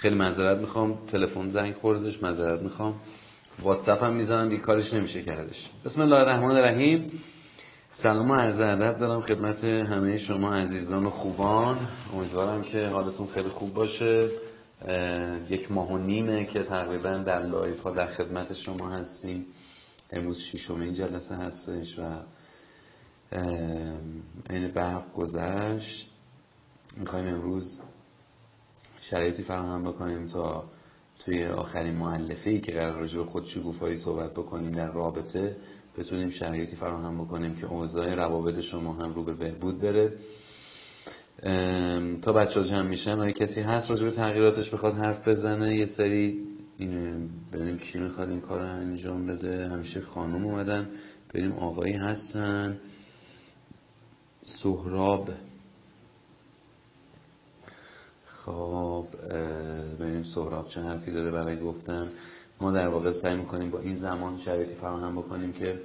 [0.00, 0.98] خیلی معذرت می‌خوام.
[1.06, 2.94] تلفن زنگ خوردش معذرت می‌خوام.
[3.62, 5.70] واتساپ هم می‌زنم دیگه کارش نمیشه کردش.
[5.84, 7.22] بسم الله الرحمن الرحیم.
[7.92, 11.78] سلام و عرض ادب دارم خدمت همه شما عزیزان و خوبان.
[12.14, 14.28] امیدوارم که حالتون خیلی خوب باشه.
[15.48, 19.46] یک ماه و نیمه که تقریبا در لایو ها در خدمت شما هستیم.
[20.10, 22.02] امروز شیشمین جلسه هستش و
[24.50, 26.10] این برق گذشت.
[26.96, 27.80] می‌خوایم امروز
[29.00, 30.64] شرایطی فراهم بکنیم تا
[31.24, 35.56] توی آخرین معلفه که قرار راجع به خودشگوفایی صحبت بکنیم در رابطه
[35.98, 40.12] بتونیم شرایطی فراهم بکنیم که اوضاع روابط شما هم رو به بهبود بره.
[42.22, 45.86] تا بچه ها جمع میشن اگه کسی هست راجع به تغییراتش بخواد حرف بزنه یه
[45.86, 46.38] سری
[47.52, 49.68] ببینیم کی می‌خواد این کار انجام بده.
[49.68, 50.88] همیشه خانم اومدن
[51.34, 52.80] بریم آقایی هستن.
[54.42, 55.28] سهراب.
[58.50, 59.06] خب
[60.00, 62.12] ببینیم سهراب چه حرفی داره برای گفتن؟
[62.60, 65.80] ما در واقع سعی می‌کنیم با این زمان شرایطی فراهم بکنیم که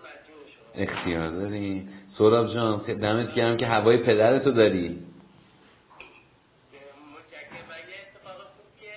[0.04, 0.82] مدیون شما.
[0.82, 4.88] اختیار داری سهراب جان دمت گرم که هوای پدرتو داری
[7.14, 8.92] متشکرم و یه اتفاق خوب که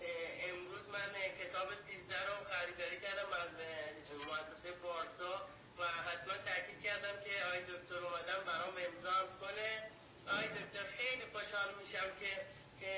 [0.00, 5.32] اه، امروز من اه، کتاب 13 رو خریداری کردم از اه، مؤسسه بارسا
[5.78, 6.34] و حتما
[7.12, 9.70] کردم که آقای دکتر اومدن برام امضا کنه.
[10.32, 12.32] آقای دکتر خیلی خوشحال میشم که
[12.80, 12.90] که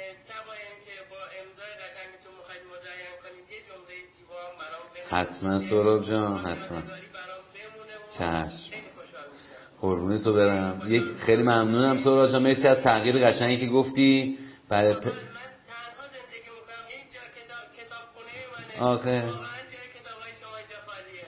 [0.69, 3.45] اینکه با امضای قشنگتون می‌خواید مزین کنید.
[3.55, 4.85] یه جمله زیبا هم برام.
[5.15, 6.83] حتما سهراب جان که حتما.
[8.19, 8.75] چشم.
[9.81, 10.83] قربونت تو برم.
[10.87, 12.43] یک خیلی ممنونم سهراب جان.
[12.43, 14.39] مرسی از تغییر قشنگی که گفتی.
[14.69, 15.07] برای پ...
[18.81, 19.54] من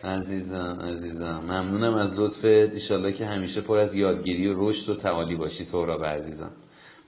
[0.06, 1.42] عزیزم عزیزم.
[1.44, 2.44] ممنونم از لطفت.
[2.44, 6.50] ایشالله که همیشه پر از یادگیری و رشد و تعالی باشی سهراب عزیزم.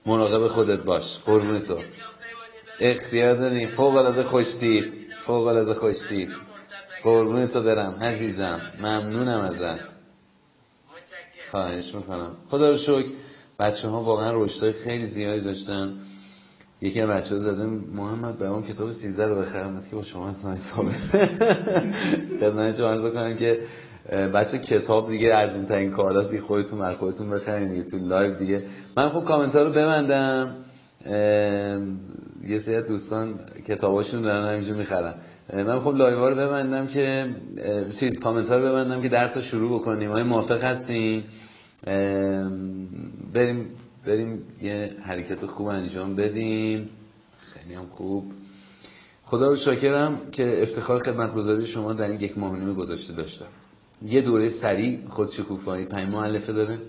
[0.05, 1.19] مراقب خودت باش.
[1.25, 1.77] قربون تو.
[2.79, 4.93] اختیار داری فوق العاده خوشتیب
[5.25, 6.29] فوق العاده خوشتیب
[7.03, 8.61] قربون تو برم عزیزم.
[8.79, 9.79] ممنونم ازت.
[11.51, 12.31] خواهش می‌کنم.
[12.49, 13.09] خدا رو شکر.
[13.59, 15.93] بچه ها واقعا رشدهای خیلی زیادی داشتن.
[16.81, 20.29] یکی از بچه ها زده محمد برام کتاب 13 رو بخرم مثل که با شما
[20.29, 20.91] اصلا حسابه.
[22.41, 23.59] خدمت شما عرض کنم که
[24.33, 28.63] بچه کتاب دیگه ارزون ترین کالاست که خودتون بر خودتون بخرین دیگه تو لایو دیگه.
[28.97, 30.55] من خب کامنت ها رو ببندم.
[32.47, 35.13] یه سری دوستان کتاباشون دارن همینجور می‌خرن.
[35.53, 37.27] من خب لایو رو ببندم که
[37.99, 40.11] چیز کامنت ها رو ببندم که درس رو شروع بکنیم.
[40.11, 41.23] های موافق هستین؟
[43.33, 43.65] بریم.
[44.05, 46.89] بریم یه حرکت خوب انجام بدیم.
[47.39, 48.31] خیلی هم خوب.
[49.23, 53.45] خدا رو شاکرم که افتخار خدمتگزاری شما در این یک ماه نیم گذاشته داشتم.
[54.05, 55.85] یه دوره سریع خود شکوفایی.
[55.85, 56.79] پنج معلفه داره.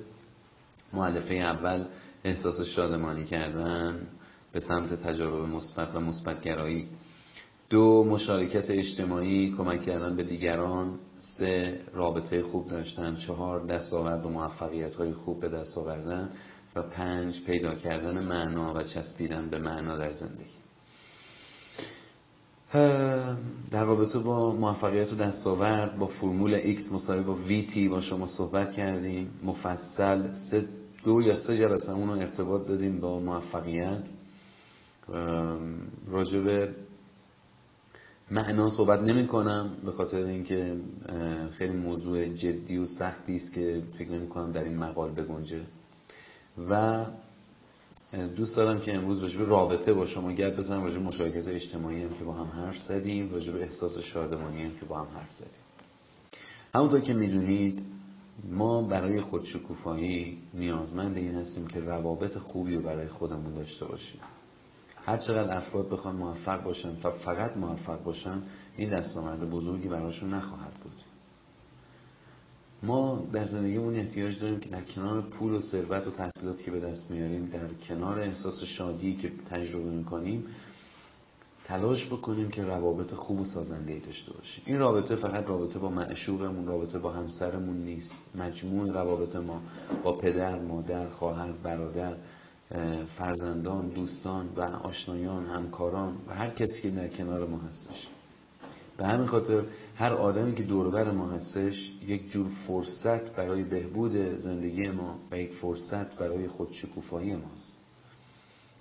[0.93, 1.85] معلفه اول
[2.25, 4.07] احساس شادمانی کردن
[4.53, 6.89] به سمت تجارب مثبت و مثبتگرایی.
[7.71, 10.99] دو مشارکت اجتماعی کمک کردن به دیگران.
[11.39, 13.17] سه رابطه خوب داشتن.
[13.17, 16.31] چهار دستاورد و موفقیت های خوب به دست آوردن.
[16.77, 20.61] و پنج پیدا کردن معنا و چسبیدن به معنا در زندگی.
[23.71, 28.73] در رابطه با موفقیت و دستاورد با فرمول X مساوی با VT با شما صحبت
[28.73, 29.31] کردیم.
[29.43, 30.69] مفصل سه
[31.05, 34.03] دو یا سه جلسه اون رو ارتباط دادیم با موفقیت.
[36.09, 36.75] راجع به
[38.31, 40.77] معنا صحبت نمی کنم به خاطر اینکه
[41.53, 45.61] خیلی موضوع جدی و سختی است که فکر نمی کنم در این مقال بگنجه.
[46.71, 47.05] و
[48.37, 52.25] دوست دارم که امروز راجع رابطه با شما گپ بزنم راجع مشارکت اجتماعی هم که
[52.25, 55.61] با هم حرف زدیم راجع احساس شادمانی هم که با هم حرف زدیم.
[56.75, 57.83] همونطور که می‌دونید
[58.45, 64.21] ما برای خودشکوفایی نیازمند این هستیم که روابط خوبی رو برای خودمون داشته باشیم.
[65.07, 68.43] هر چقدر افراد بخوان موفق باشن و فقط موفق باشن
[68.77, 71.10] این دستاورد بزرگی براشون نخواهد بود.
[72.83, 76.81] ما در زندگیمون احتیاج داریم که در کنار پول و ثروت و تحصیلاتی که به
[76.81, 80.47] دست میاریم در کنار احساس شادی که تجربه می‌کنیم
[81.65, 84.65] تلاش بکنیم که روابط خوب و سازنده ای داشته باشیم.
[84.67, 88.13] این رابطه فقط رابطه با معشوقمون رابطه با همسرمون نیست.
[88.35, 89.63] مجموع روابط ما
[90.03, 92.15] با پدر مادر خواهر برادر
[93.19, 98.09] فرزندان دوستان و آشنایان همکاران و هر کسی که در کنار ما هستش.
[98.97, 99.63] به همین خاطر
[100.01, 105.53] هر آدمی که دوربر ما هستش یک جور فرصت برای بهبود زندگی ما و یک
[105.53, 107.79] فرصت برای خودشکوفایی ماست.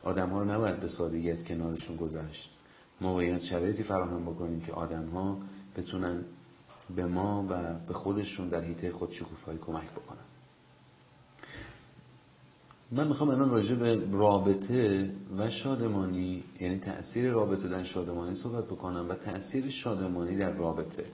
[0.03, 2.51] آدم ها رو نباید به سادگی از کنارشون گذشت.
[3.01, 5.37] ما باید شرایطی فراهم بکنیم که آدم ها
[5.77, 6.25] بتونن
[6.95, 10.28] به ما و به خودشون در حیطه خودشکوفایی کمک بکنن.
[12.91, 19.09] من می‌خوام الان راجع به رابطه و شادمانی یعنی تأثیر رابطه در شادمانی صحبت بکنم
[19.09, 21.05] و تأثیر شادمانی در رابطه.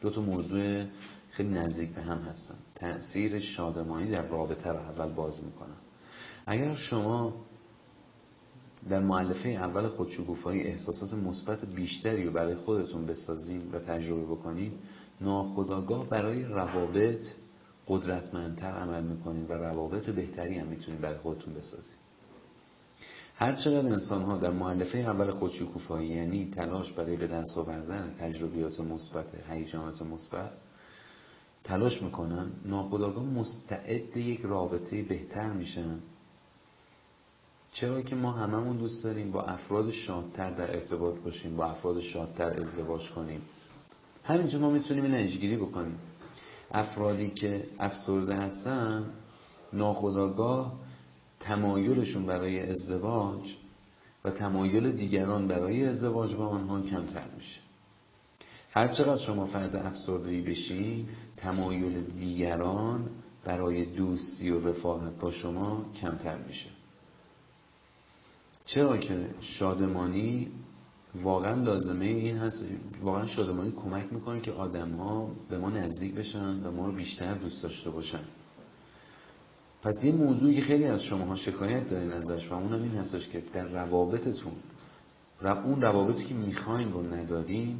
[0.00, 0.84] دو تا موضوع
[1.30, 2.54] خیلی نزدیک به هم هستن.
[2.74, 5.76] تأثیر شادمانی در رابطه رو اول باز می‌کنم.
[6.46, 7.34] اگر شما
[8.88, 14.72] در معلفه اول خودشگوفایی احساسات مثبت بیشتری رو برای خودتون بسازیم و تجربه بکنید
[15.20, 17.24] ناخداگاه برای روابط
[17.90, 22.00] قدرتمندتر عمل می‌کنید و روابط بهتری هم می‌تونید برای خودتون بسازید
[23.36, 28.80] هر چقدر انسان ها در معلفه اول خودشکوفایی یعنی تلاش برای به دست آوردن تجربیات
[28.80, 30.50] مثبت هیجانات مثبت
[31.64, 35.98] تلاش می‌کنن ناخداگاه مستعد یک رابطه بهتر میشن.
[37.72, 42.60] چرا که ما هممون دوست داریم با افراد شادتر در ارتباط باشیم با افراد شادتر
[42.60, 43.42] ازدواج کنیم.
[44.24, 45.98] همینجا ما می‌تونیم این بکنیم.
[46.70, 49.04] افرادی که افسرده هستن
[49.72, 50.72] ناخداگاه
[51.40, 53.56] تمایلشون برای ازدواج
[54.24, 57.60] و تمایل دیگران برای ازدواج با آنها کمتر میشه.
[58.72, 63.10] هرچقدر شما فرد افسردهی بشین تمایل دیگران
[63.44, 66.68] برای دوستی و رفاقت با شما کمتر میشه.
[68.66, 70.48] چرا که شادمانی
[71.14, 72.64] واقعا لازمه این هست
[73.02, 77.34] واقعا شادمانی کمک می‌کنه که آدم ها به ما نزدیک بشن و ما رو بیشتر
[77.34, 78.24] دوست داشته باشن.
[79.82, 83.28] پس یه موضوعی که خیلی از شما ها شکایت دارین ازش و اونم این هستش
[83.28, 84.52] که در روابطتون
[85.64, 87.76] اون روابطی که می‌خواین رو ندارین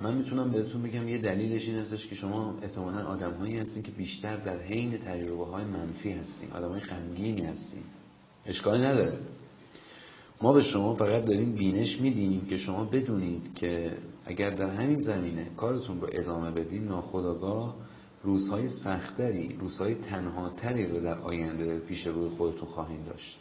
[0.00, 3.92] من می‌تونم بهتون بگم یه دلیلش این هستش که شما احتمالا آدم هایی هستین که
[3.92, 7.82] بیشتر در حین تجربه های منفی هستین آدم های غمگینی هستین.
[8.46, 9.18] اشکالی نداره.
[10.42, 15.50] ما به شما فقط داریم بینش میدیم که شما بدونید که اگر در همین زمینه
[15.56, 17.76] کارتون رو ادامه بدیم ناخداگاه
[18.22, 23.38] روزهای سختری روزهای تنهاتری رو در آینده پیش روی خودتون خواهیم داشت.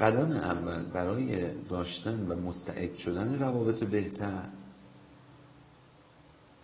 [0.00, 4.48] قدم اول برای داشتن و مستعد شدن روابط بهتر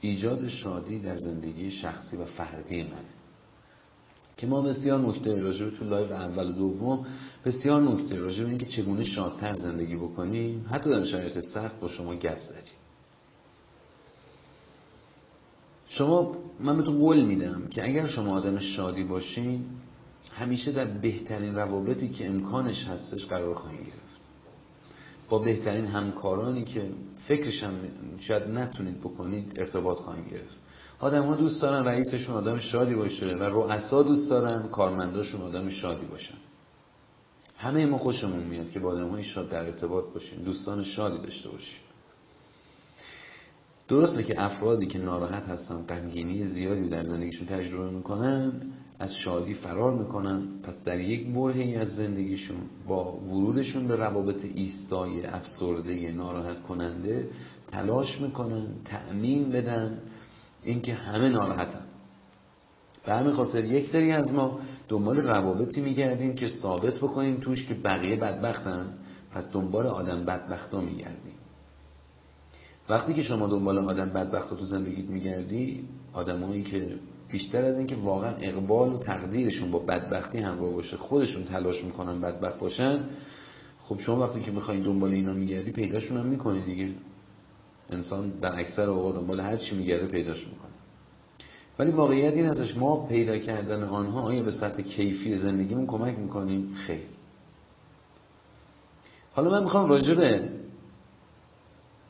[0.01, 3.24] ایجاد شادی در زندگی شخصی و فردی منه.
[4.37, 7.07] که ما بسیار نکته راجع تو لایو اول و دوم
[7.45, 12.15] بسیار نکته راجع به اینکه چگونه شادتر زندگی بکنیم حتی در شرایط سخت با شما
[12.15, 12.75] گپ زدیم.
[15.89, 19.65] شما من بهتون قول میدم که اگر شما آدم شادی باشین
[20.31, 24.21] همیشه در بهترین روابطی که امکانش هستش قرار خواهید گرفت.
[25.29, 26.91] با بهترین همکارانی که
[27.29, 27.75] فکرش هم
[28.21, 30.64] شاید نتونید بکنید ارتباط خواهید گرفت.
[31.01, 36.07] آدم ها دوست دارن رئیسشون آدم شادی باشه و رؤسا دوست دارن کارمنداشون آدم شادی
[36.07, 36.35] باشن.
[37.57, 41.49] همه ما خوشمون میاد که با آدم های شاد در ارتباط باشیم دوستان شادی داشته
[41.49, 41.81] باشیم.
[43.89, 48.53] درسته که افرادی که ناراحت هستن غمگینی زیادی در زندگیشون تجربه می‌کنن
[48.99, 50.43] از شادی فرار می‌کنن.
[50.63, 57.31] پس در یک برهی از زندگیشون با ورودشون به روابط ایستای افسرده ناراحت کننده
[57.73, 59.99] تلاش می‌کنن تأمین بدن
[60.65, 61.85] اینکه همه ناراحتن.
[63.07, 67.75] به همین خاطر یک سری از ما دنبال روابطی میگردیم که ثابت بکنیم توش که
[67.75, 68.95] بقیه بدبختن
[69.33, 71.35] پس دنبال آدم بدبختا میگردیم.
[72.89, 76.97] وقتی که شما دنبال آدم بدبخت تو زندگیت میگردی آدمایی که
[77.29, 82.59] بیشتر از اینکه واقعا اقبال و تقدیرشون با بدبختی همراه باشه خودشون تلاش می‌کنن بدبخت
[82.59, 83.01] باشن
[83.79, 86.89] خب شما وقتی که می‌خواین دنبال اینا میگردی پیداشون هم می‌کنی دیگه.
[87.91, 90.71] انسان در اکثر اوقات دنبال هر چی میگرده پیداش می‌کنه.
[91.79, 96.75] ولی واقعیت این هستش ما پیدا کردن آنها آیا به سطح کیفی زندگیمون کمک می‌کنیم؟
[96.75, 97.01] خیر.
[99.33, 100.49] حالا من می‌خوام راجع به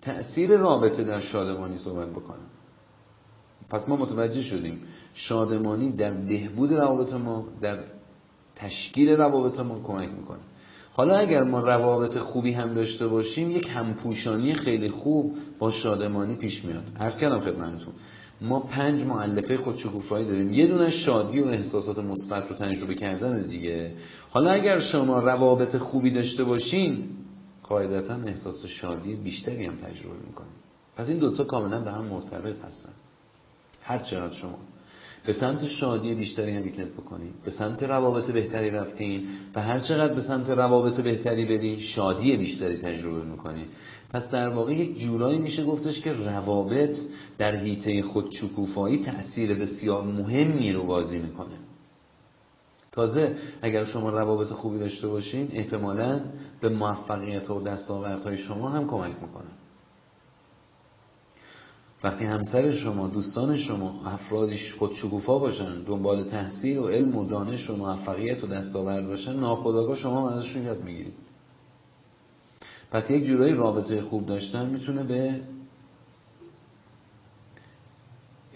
[0.02, 2.46] تأثیر رابطه در شادمانی صحبت بکنم.
[3.70, 4.82] پس ما متوجه شدیم
[5.14, 7.78] شادمانی در بهبود روابط ما در
[8.56, 10.38] تشکیل روابط ما کمک می‌کنه.
[10.96, 16.64] حالا اگر ما روابط خوبی هم داشته باشیم یک همپوشانی خیلی خوب با شادمانی پیش
[16.64, 16.84] میاد.
[17.00, 17.94] عرض کردم خدمتتون
[18.40, 20.52] ما پنج معلفه خودشکوفایی داریم.
[20.52, 23.92] یه دونه شادی و احساسات مثبت رو تجربه کردن دیگه.
[24.30, 27.04] حالا اگر شما روابط خوبی داشته باشین
[27.62, 30.52] قاعدتا احساس شادی بیشتری هم تجربه می‌کنیم
[30.96, 32.92] پس این دوتا کاملا به هم مرتبط هستن.
[33.82, 34.58] هر چقدر شما
[35.26, 40.22] به سمت شادی بیشتری حرکت بکنید به سمت روابط بهتری رفتین و هر چقدر به
[40.22, 43.68] سمت روابط بهتری برین شادی بیشتری تجربه می‌کنید
[44.12, 46.96] پس در واقع یک جورایی میشه گفتش که روابط
[47.38, 51.56] در حیطه خودشکوفایی تأثیر بسیار مهمی رو بازی می‌کنه.
[52.92, 56.20] تازه اگر شما روابط خوبی داشته باشین احتمالا
[56.60, 59.50] به موفقیت و دستاوردهای شما هم کمک می‌کنه.
[62.04, 67.76] وقتی همسر شما دوستان شما افرادش خودشکوفا باشن دنبال تحصیل و علم و دانش و
[67.76, 71.14] موفقیت و دستاورد باشن ناخداگاه شما ازشون یاد می‌گیرید.
[72.90, 75.40] پس یک جورایی رابطه خوب داشتن می‌تونه به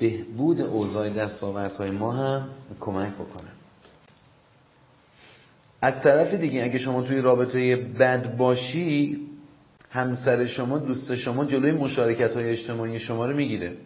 [0.00, 2.48] بهبود اوضاع دستاوردهای ما هم
[2.80, 3.50] کمک بکنه.
[5.80, 9.27] از طرف دیگه اگه شما توی رابطه بد باشی
[9.90, 13.76] همسر شما دوست شما جلوی مشارکت های اجتماعی شما رو می‌گیره.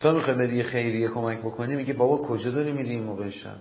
[0.00, 3.56] تا می‌خوای بری یه خیریه کمک بکنی میگه بابا کجا داری میری این موقع شب؟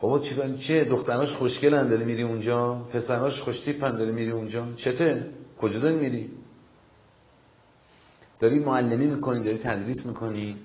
[0.00, 5.26] بابا چی چه دختراش خوشگلن داری میری اونجا؟ پسراش خوش تیپن داری میری اونجا؟ چته؟
[5.58, 6.30] کجا داری میری؟
[8.40, 10.56] داری معلمی می‌کنی داری تدریس می‌کنی؟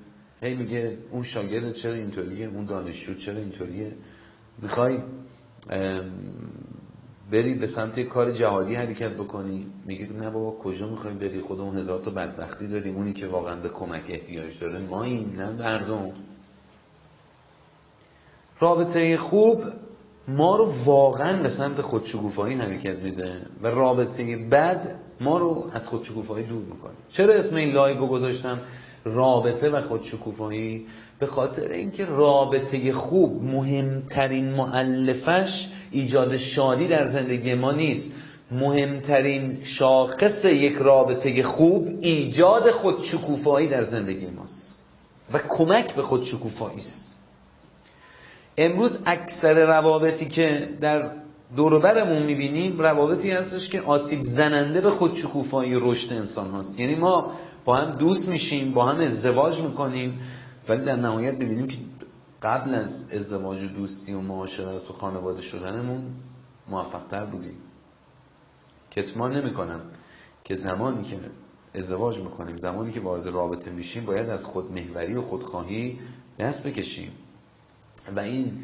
[0.41, 3.91] هی میگه اون شاگرد چرا اینطوریه؟ اون دانشجو چرا اینطوریه؟
[4.61, 4.99] می‌خوای
[7.31, 9.65] بری به سمت کار جهادی حرکت بکنی.
[9.85, 12.95] میگه نه بابا کجا می‌خوای بری؟ خودمون هزار تا بدبختی داریم.
[12.95, 14.79] اونی که واقعا به کمک احتیاج داره.
[14.79, 16.11] ما این نه مردم.
[18.59, 19.63] رابطه خوب
[20.27, 26.45] ما رو واقعا به سمت خودشکوفایی حرکت میده و رابطه بد ما رو از خودشکوفایی
[26.45, 26.93] دور می‌کنه.
[27.09, 28.59] چرا اسم این لایو گذاشتم؟
[29.03, 30.85] رابطه و خودشکوفایی.
[31.19, 38.11] به خاطر اینکه رابطه خوب مهمترین مؤلفه‌ش ایجاد شادی در زندگی ما نیست.
[38.51, 44.83] مهمترین شاخص یک رابطه خوب ایجاد خودشکوفایی در زندگی ماست
[45.33, 47.15] و کمک به خودشکوفایی است.
[48.57, 51.11] امروز اکثر روابطی که در
[51.55, 57.31] دوروبرمون می‌بینیم روابطی هستش که آسیب زننده به خودشکوفایی رشد انسان هست یعنی ما
[57.65, 60.19] با هم دوست میشیم با هم ازدواج می‌کنیم
[60.69, 61.77] ولی در نهایت ببینیم که
[62.41, 66.03] قبل از ازدواج و دوستی و معاشرت و خانواده شدنمون
[66.67, 67.57] موفقتر بودیم.
[68.91, 69.81] کتمان نمی‌کنم
[70.43, 71.19] که زمانی که
[71.75, 75.99] ازدواج می‌کنیم زمانی که وارد رابطه میشیم باید از خودمهوری و خودخواهی
[76.39, 77.11] دست بکشیم.
[78.15, 78.59] و این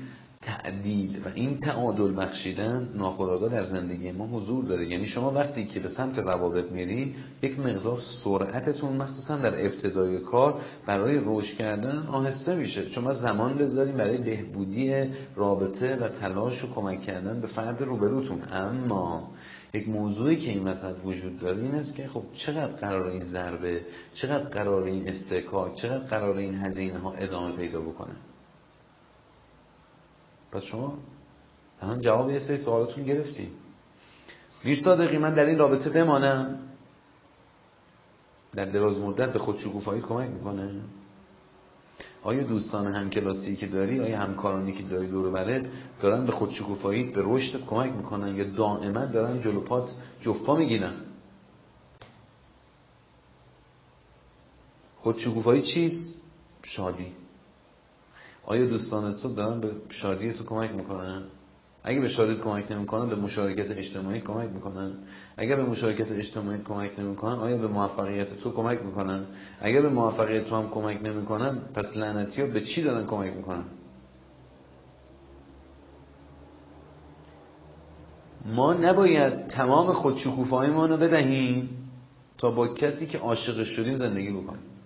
[0.48, 4.88] تعدیل و این تعادل بخشیدن ناخودآگاه در زندگی ما حضور داره.
[4.88, 10.62] یعنی شما وقتی که به سمت روابط میری یک مقدار سرعتتون مخصوصا در ابتدای کار
[10.86, 12.90] برای رشد کردن آهسته میشه.
[12.90, 18.42] شما زمان بذاریم برای بهبودی رابطه و تلاش و کمک کردن به فرد روبروتون.
[18.52, 19.32] اما
[19.74, 23.82] یک موضوعی که این وسط وجود داره این است که خب چقدر قرار این ضربه
[24.14, 28.16] چقدر قرار این استکاک چقدر قرار این هزینه ها ادامه پیدا بکنه؟
[30.52, 30.98] پس شما
[31.82, 33.52] الان جواب یه سری سوالاتون گرفتی.
[34.64, 36.60] میر صادقی من در این رابطه بمانم.
[38.54, 40.82] در دراز مدت به خودشگوفایی کمک می‌کنه.
[42.24, 45.66] آیا دوستان همکلاسی که داری آیا همکارانی که داری دور برت
[46.02, 50.94] دارن به خودشگوفایی به رشد کمک می‌کنن یا دائما دارن جلو پات جفپا می‌گیرن؟
[54.98, 56.18] خودشگوفایی چیست؟
[56.64, 57.14] شادی.
[58.48, 61.22] آیا دوستان تو دارن به شادی تو کمک می‌کنن؟
[61.84, 64.92] اگه به شادی کمک نمی‌کنن به مشارکت اجتماعی کمک می‌کنن.
[65.38, 69.26] اگر به مشارکت اجتماعی کمک نمی‌کنن آیا به موفقیت تو کمک می‌کنن؟
[69.62, 73.64] اگر به موفقیت تو هم کمک نمی‌کنن پس لعنتی به چی دارن کمک می‌کنن؟
[78.46, 81.70] ما نباید تمام خودشکوفایی ما رو بدهیم
[82.38, 84.77] تا با کسی که عاشق شدیم زندگی بکنیم.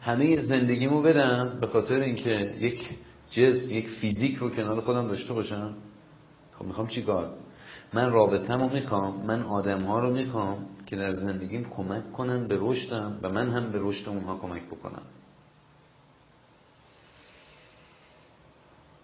[0.00, 2.88] همه زندگیمو بدم به خاطر اینکه یک
[3.30, 5.74] جسم یک فیزیک رو کنار خودم داشته باشم.
[6.52, 7.34] خب می‌خوام چی کار؟
[7.92, 12.58] من رابطم رو می‌خوام من آدم ها رو می‌خوام که در زندگیم کمک کنن به
[12.60, 15.02] رشدم و من هم به رشد اونها کمک بکنم.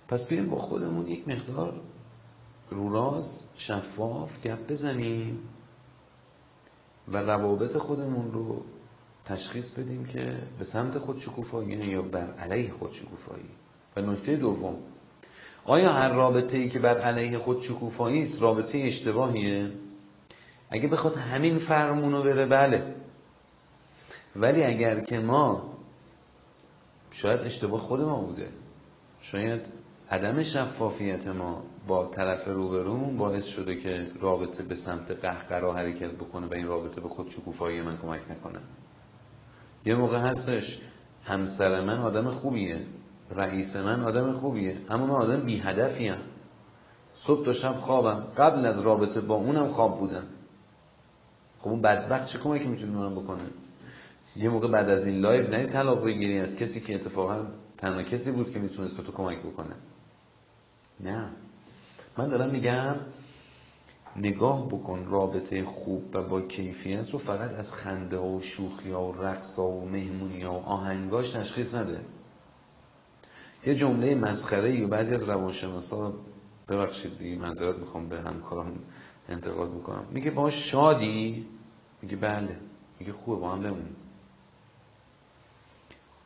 [0.09, 1.81] پس بیایم با خودمون یک مقدار
[2.71, 5.39] رو راست شفاف گپ بزنیم
[7.09, 8.63] و روابط خودمون رو
[9.27, 13.49] تشخیص بدیم که به سمت خودشکوفایی یا بر علیه خودشکوفایی.
[13.97, 14.77] و نکته دوم
[15.65, 19.71] آیا هر رابطه ای که بر علیه خود شکوفایی است رابطه اشتباهیه؟
[20.71, 22.95] اگه بخواد همین فرمونو بره بله.
[24.37, 25.77] ولی اگر که ما
[27.11, 28.49] شاید اشتباه خود ما بوده.
[29.23, 29.61] شاید
[30.11, 36.47] عدم شفافیت ما با طرف روبرون باعث شده که رابطه به سمت قهقرا حرکت بکنه
[36.47, 38.61] و این رابطه به خود شکوفایی من کمک نکنه.
[39.87, 40.79] یه موقع هستش
[41.25, 42.81] همسر من آدم خوبیه
[43.31, 46.17] رئیس من آدم خوبیه اما من آدم بی هدفیم
[47.15, 48.25] صبح تا شب خوابم.
[48.37, 50.23] قبل از رابطه با اونم خواب بودم.
[51.59, 53.43] خب اون بدبخت چه کمکی می‌تونه من بکنه؟
[54.37, 57.47] یه موقع بعد از این live نری طلاق بگیری از کسی که اتفاقا
[57.79, 59.75] تنها کسی بود که می‌تونست به تو کمک بکنه.
[61.01, 61.29] نه.
[62.19, 62.95] من دارم میگم
[64.19, 69.59] نگاه بکن رابطه خوب و با کیفیت رو فقط از خنده و شوخی و رقص
[69.59, 72.01] و مهمونی و آهنگاش تشخیص نده.
[73.67, 76.15] یه جمله مسخره و بعضی از روانشناسا
[76.69, 78.73] ببخشید دیگه منظرت می‌خوام به همکارم
[79.29, 81.47] انتقاد می‌کنم میگه با شادی؟
[82.03, 82.57] میگه بله.
[83.01, 83.89] میگه خوبه با هم بمون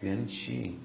[0.03, 0.79] یعنی چی؟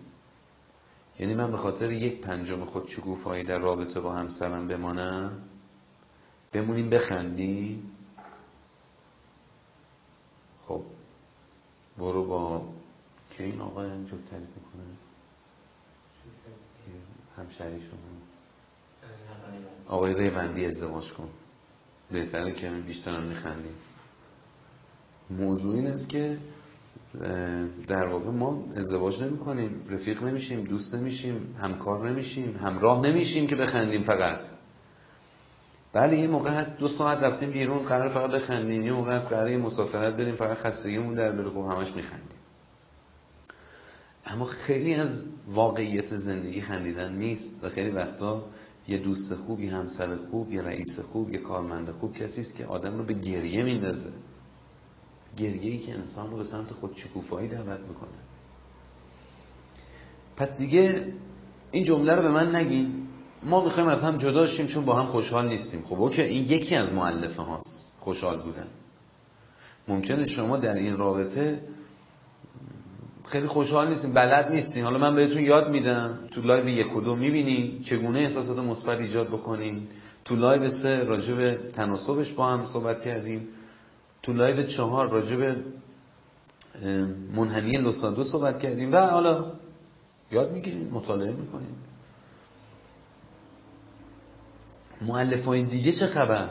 [1.19, 5.31] یعنی من به خاطر یک پنجم خود شکوفایی در رابطه با همسرم بمانم
[6.55, 7.83] بمونیم بخندی
[10.67, 10.81] خب
[11.97, 12.67] برو با
[13.31, 14.83] که این آقا اینجور تعریف می‌کنه؟
[17.79, 17.97] شما.
[19.87, 21.29] آقای ریوندی ازدواج کن.
[22.11, 23.75] بهتره که بیشتر هم میخندیم.
[25.29, 26.37] موضوع این است که
[27.87, 33.55] در واقع ما ازدواج نمی کنیم رفیق نمیشیم دوست نمیشیم همکار نمیشیم همراه نمیشیم که
[33.55, 34.54] بخندیم فقط.
[35.95, 38.85] بله یه موقع هست دو ساعت رفتیم بیرون قرار فقط بخندیم.
[38.85, 41.49] یه موقع هست قرار مسافرت بریم فقط خستگیمون در بره.
[41.49, 42.37] خب همش میخندیم.
[44.25, 48.43] اما خیلی از واقعیت زندگی خندیدن نیست و خیلی وقتا
[48.87, 52.65] یه دوست خوب یه همسر خوب یه رئیس خوب یه کارمند خوب کسی است که
[52.65, 54.09] آدم رو به گریه میندازه.
[55.37, 58.19] گریه ای که انسان رو به سمت خود شکوفایی دعوت می‌کنه.
[60.37, 61.13] پس دیگه
[61.71, 63.04] این جمله رو به من نگین.
[63.45, 65.81] ما می‌خوایم از هم جدا شیم چون با هم خوشحال نیستیم.
[65.81, 68.67] خب اوکی این یکی از معلفه هاست خوشحال بودن.
[69.87, 71.59] ممکنه شما در این رابطه
[73.25, 77.15] خیلی خوشحال نیستیم بلد نیستیم حالا من بهتون یاد میدم تو live یک و دو
[77.15, 79.87] می‌بینیم چگونه احساسات مثبت ایجاد بکنیم
[80.25, 83.47] تو live سه راجع به تناسبش با هم صحبت کردیم.
[84.23, 85.55] تو live چهار راجع به
[87.35, 88.93] منحنی لوسادا صحبت کردیم.
[88.93, 89.45] و حالا
[90.31, 91.75] یاد می‌گیریم مطالعه می‌کنیم
[95.01, 96.49] معلف های دیگه چه خبر؟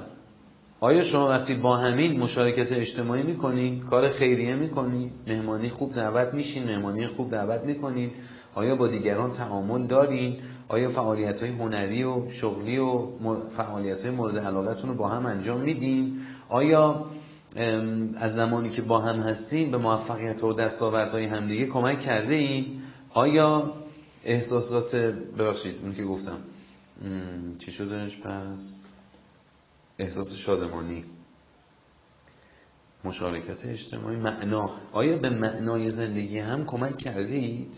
[0.81, 6.65] آیا شما وقتی با همین مشارکت اجتماعی می‌کنین کار خیریه می‌کنین مهمانی خوب دعوت میشین
[6.65, 8.11] مهمانی خوب دعوت می‌کنین
[8.55, 10.37] آیا با دیگران تعامل دارین؟
[10.69, 13.07] آیا فعالیت های هنری و شغلی و
[13.57, 17.05] فعالیت های مورد علاقتون رو با هم انجام میدین؟ آیا
[18.17, 22.67] از زمانی که با هم هستیم به موفقیت و دستاوردهای همدیگه کمک کرده این
[23.15, 23.73] آیا
[24.25, 24.97] احساسات
[25.39, 26.37] ببخشید اون که گفتم.
[27.59, 28.81] چی شدنش پس؟
[29.99, 31.05] احساس شادمانی.
[33.05, 34.71] مشارکت اجتماعی معنا.
[34.93, 37.75] آیا به معنای زندگی هم کمک کردید؟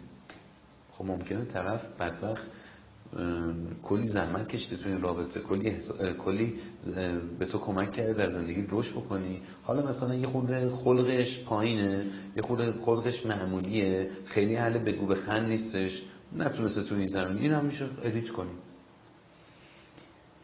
[0.92, 2.50] خب ممکنه طرف بدبخت
[3.82, 5.78] کلی زحمت کشته تو این رابطه کلی,
[6.24, 6.54] کلی
[7.38, 9.42] به تو کمک کرده در زندگی رشد بکنی.
[9.62, 12.04] حالا مثلا یه خورده خلقش پایینه
[12.36, 16.02] یه خورده خلقش معمولیه خیلی اهل بگو بخند نیستش
[16.36, 17.38] نتونسته تو این زمین.
[17.38, 18.50] این هم میشه edit کنی.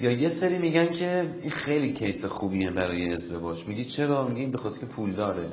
[0.02, 3.66] یا یه سری میگن که این خیلی case خوبیه برای ازدواج.
[3.66, 5.48] میگی چرا؟ میگی به خاطر که پول داره.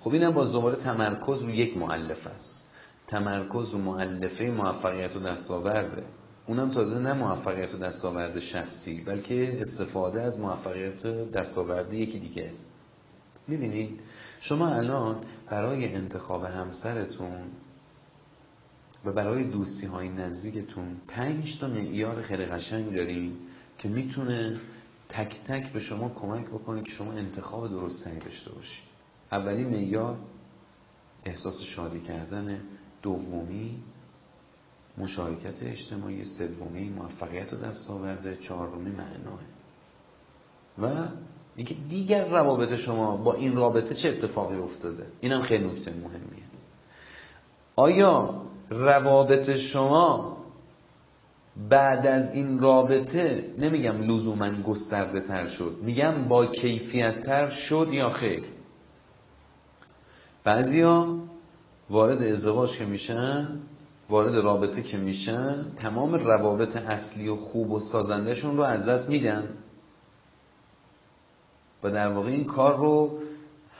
[0.00, 2.70] خب اینم باز دوباره تمرکز رو یک مؤلفه است.
[3.06, 6.04] تمرکز رو مؤلفه موفقیت و دستاورده.
[6.46, 12.50] اونم تازه نه موفقیت و دستاورد شخصی بلکه استفاده از موفقیت دستاورد یکی دیگه.
[13.48, 14.00] می‌بینید
[14.40, 15.16] شما الان
[15.50, 17.40] برای انتخاب همسرتون
[19.04, 23.36] و برای دوستی های نزدیکتون پنج تا معیار خیلی قشنگ دارین
[23.78, 24.60] که می‌تونه
[25.08, 28.84] تک تک به شما کمک بکنه که شما انتخاب درستری داشته باشید
[29.32, 30.16] اولی معیار
[31.24, 32.60] احساس شادی کردن.
[33.02, 33.82] دومی
[34.98, 36.24] مشارکت اجتماعی.
[36.24, 38.36] سومی موفقیت و دستاورده.
[38.36, 39.40] چهارمی معناه.
[40.82, 41.08] و
[41.56, 46.44] اینکه دیگر روابط شما با این رابطه چه اتفاقی افتاده؟ اینم خیلی نکته مهمیه.
[47.76, 50.36] آیا روابط شما
[51.68, 55.76] بعد از این رابطه نمیگم لزوما گسترده تر شد.
[55.82, 58.44] میگم با کیفیت تر شد یا خیر؟
[60.44, 61.18] بعضیا
[61.90, 63.48] وارد ازدواج که میشن
[64.10, 69.48] وارد رابطه که میشن تمام روابط اصلی و خوب و سازندهشون رو از دست میدن.
[71.82, 73.18] و در واقع این کار رو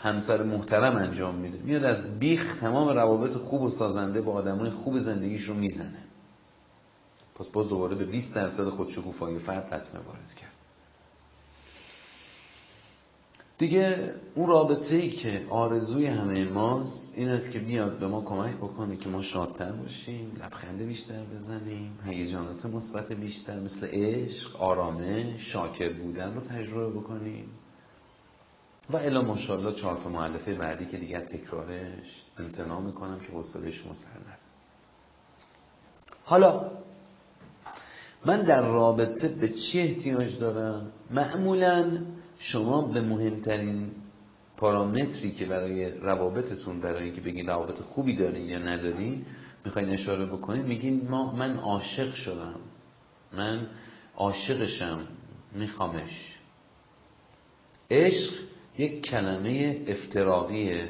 [0.05, 1.59] همسر محترم انجام میده.
[1.63, 6.05] میاد از بیخ تمام روابط خوب و سازنده با آدمای خوب زندگیش رو می‌زنه.
[7.35, 10.51] پس باز دوباره به 20 درصد خودشکوفایی فرد لطمه وارد کرد.
[13.59, 18.57] دیگه اون رابطه ای که آرزوی همه ماست این است که بیاد به ما کمک
[18.57, 25.93] بکنه که ما شادتر باشیم لبخنده بیشتر بزنیم هیجانات مثبت بیشتر مثل عشق آرامش شاکر
[25.93, 27.49] بودن رو تجربه بکنیم.
[28.91, 33.95] و الا ماشاءالله چهار تا معلفه بعدی که دیگر تکرارش امتناع می‌کنم که حوصله شما
[33.95, 34.09] سر
[36.25, 36.71] حالا
[38.27, 41.99] من در رابطه به چی احتیاج دارم؟ معمولا
[42.39, 43.91] شما به مهمترین
[44.57, 49.27] پارامتری که برای روابطتون برای اینکه بگین روابط خوبی دارین یا ندارین
[49.65, 52.61] می‌خواین اشاره بکنین میگین ما من عاشق شدم.
[53.33, 53.67] من
[54.17, 55.01] عاشقشم.
[55.53, 56.39] میخوامش.
[57.91, 58.33] عشق
[58.79, 60.89] یک کلمه افتراقیه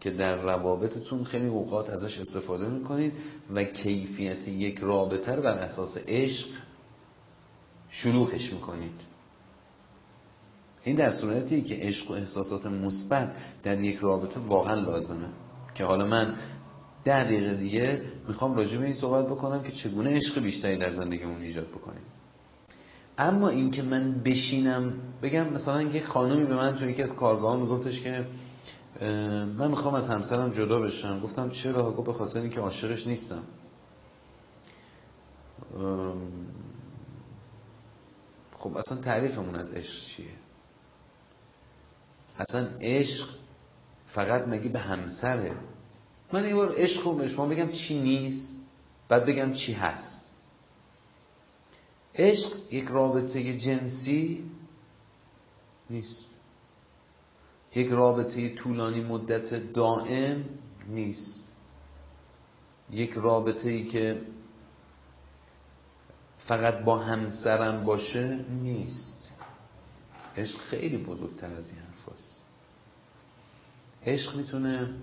[0.00, 3.12] که در روابطتون خیلی اوقات ازش استفاده می‌کنید
[3.54, 6.48] و کیفیت یک رابطه رو بر اساس عشق
[7.90, 9.00] شلوغش می‌کنید.
[10.84, 15.28] این در صورتی که عشق و احساسات مثبت در یک رابطه واقعا لازمه.
[15.74, 16.34] که حالا من
[17.04, 21.42] ده دقیقه دیگه می‌خوام راجع به این صحبت بکنم که چگونه عشق بیشتری در زندگیمون
[21.42, 22.02] ایجاد بکنیم.
[23.18, 28.02] اما اینکه من بشینم بگم مثلا یه خانومی به من توی یکی از کارگاه میگفتش
[28.02, 28.26] که
[29.58, 31.20] من می‌خوام از همسرم جدا بشم.
[31.20, 33.42] گفتم چرا؟ گفت به خاطر اینکه عاشقش نیستم.
[38.58, 40.26] خب اصلا تعریفمون از عشق چیه؟
[42.38, 43.28] اصلا عشق
[44.06, 45.52] فقط مگه به همسره؟
[46.32, 48.56] من یه بار عشق رو به شما بگم چی نیست
[49.08, 50.13] بعد بگم چی هست.
[52.14, 54.50] عشق یک رابطه جنسی
[55.90, 56.26] نیست.
[57.74, 60.44] یک رابطه طولانی مدت دائم
[60.88, 61.44] نیست.
[62.90, 64.20] یک رابطه ای که
[66.46, 69.32] فقط با همسرم باشه نیست.
[70.36, 71.94] عشق خیلی بزرگتر از این حرف
[74.06, 74.94] عشق می‌تونه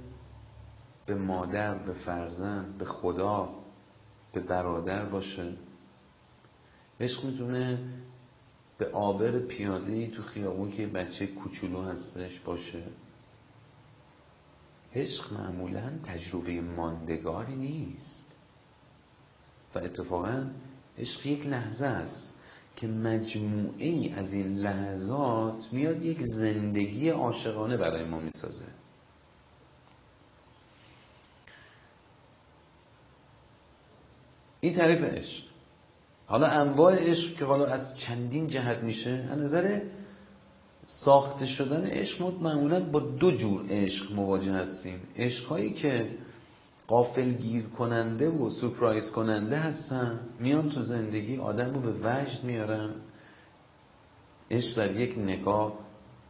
[1.06, 3.50] به مادر به فرزند به خدا
[4.34, 5.54] به برادر باشه.
[7.02, 7.80] عشق می‌تونه
[8.78, 12.84] به آبر پیاده تو خیابون که بچه کوچولو هستش باشه.
[14.96, 18.36] عشق معمولا تجربه ماندگاری نیست.
[19.76, 20.50] و اتفاقا
[20.98, 22.34] عشق یک لحظه است
[22.76, 28.66] که مجموعه ای از این لحظات میاد یک زندگی عاشقانه برای ما می‌سازه.
[34.60, 35.52] این تعریف عشق.
[36.32, 39.82] حالا انواع عشق که حالا از چندین جهت میشه از نظر
[40.88, 45.00] ساخته شدن عشق معمولا با دو جور عشق مواجه هستیم.
[45.18, 46.10] عشق هایی که
[46.88, 52.90] قافل گیر کننده و سپرایز کننده هستن میان تو زندگی آدم رو به وجد میارن.
[54.52, 55.74] عشق در یک نگاه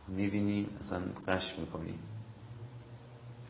[0.08, 2.00] می‌بینیم اصلا قش می‌کنیم.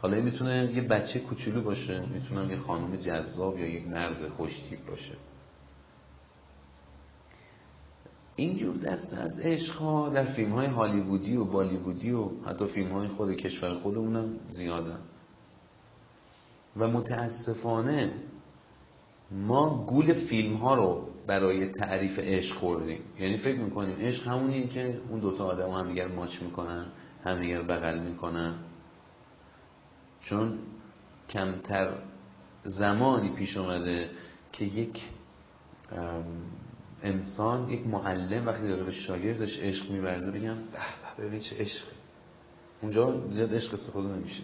[0.01, 5.15] حالا می‌تونه یه بچه کوچولو باشه می‌تونه یه خانم جذاب یا یک مرد خوشتیپ باشه.
[8.41, 13.07] اینجور دست از عشق ها در فیلم های هالیوودی و بالیوودی و حتی فیلم های
[13.07, 14.99] خود کشور خودمونم زیادن
[16.77, 18.13] و متاسفانه
[19.31, 23.01] ما گول فیلم ها رو برای تعریف عشق خوردیم.
[23.19, 26.85] یعنی فکر می‌کنیم عشق همونیه که اون دوتا آدم هم دیگر ماچ می‌کنن
[27.23, 28.55] همدیگر بغل می‌کنن.
[30.23, 30.59] چون
[31.29, 31.93] کمتر
[32.63, 34.09] زمانی پیش اومده
[34.51, 35.01] که یک
[37.03, 40.55] انسان یک معلم وقتی داره به شاگردش عشق میورزه بگم
[41.17, 41.91] به ببین چه عشقی.
[42.81, 44.43] اونجا زیاد عشق استفاده نمیشه.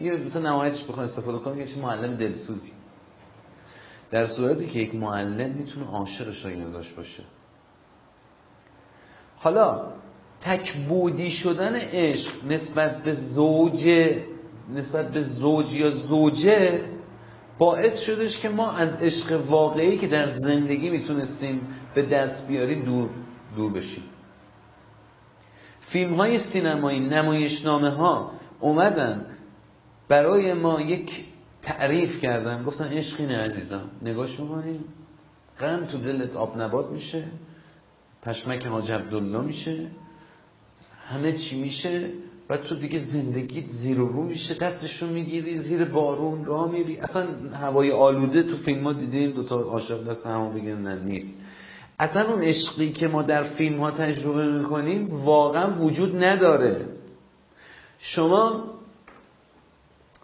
[0.00, 2.72] میگه مثلا نمایتش بخواد استفاده کنه چه معلم دلسوزی.
[4.10, 7.22] در صورتی که یک معلم می‌تونه عاشق شاگرداش باشه.
[9.36, 9.92] حالا
[10.40, 14.10] تکبودی شدن عشق نسبت به زوج
[14.74, 16.84] نسبت به زوج یا زوجه
[17.58, 21.60] باعث شدش که ما از عشق واقعی که در زندگی می‌تونستیم
[21.94, 23.08] به دست بیاریم دور,
[23.56, 24.02] دور بشیم
[25.80, 29.26] فیلم های سینمایی نمایشنامه ها اومدن
[30.08, 31.24] برای ما یک
[31.62, 32.64] تعریف کردن.
[32.64, 34.84] گفتن عشق عزیزم نگاش می‌کنیم
[35.60, 37.24] غم تو دلت آب نبات میشه
[38.22, 39.86] پشمک حاج عبدالله میشه.
[41.08, 42.10] همه چی میشه
[42.50, 44.54] و تو دیگه زندگیت زیر و رو میشه.
[44.54, 46.96] دستشون می‌گیری زیر بارون راه میری.
[46.98, 47.26] اصلا
[47.60, 51.40] هوای آلوده تو فیلم ها دیدیم دوتا عاشق دست همو بگیرن نه نیست.
[52.02, 56.86] اصلا اون عشقی که ما در فیلم ها تجربه می‌کنیم واقعا وجود نداره.
[57.98, 58.64] شما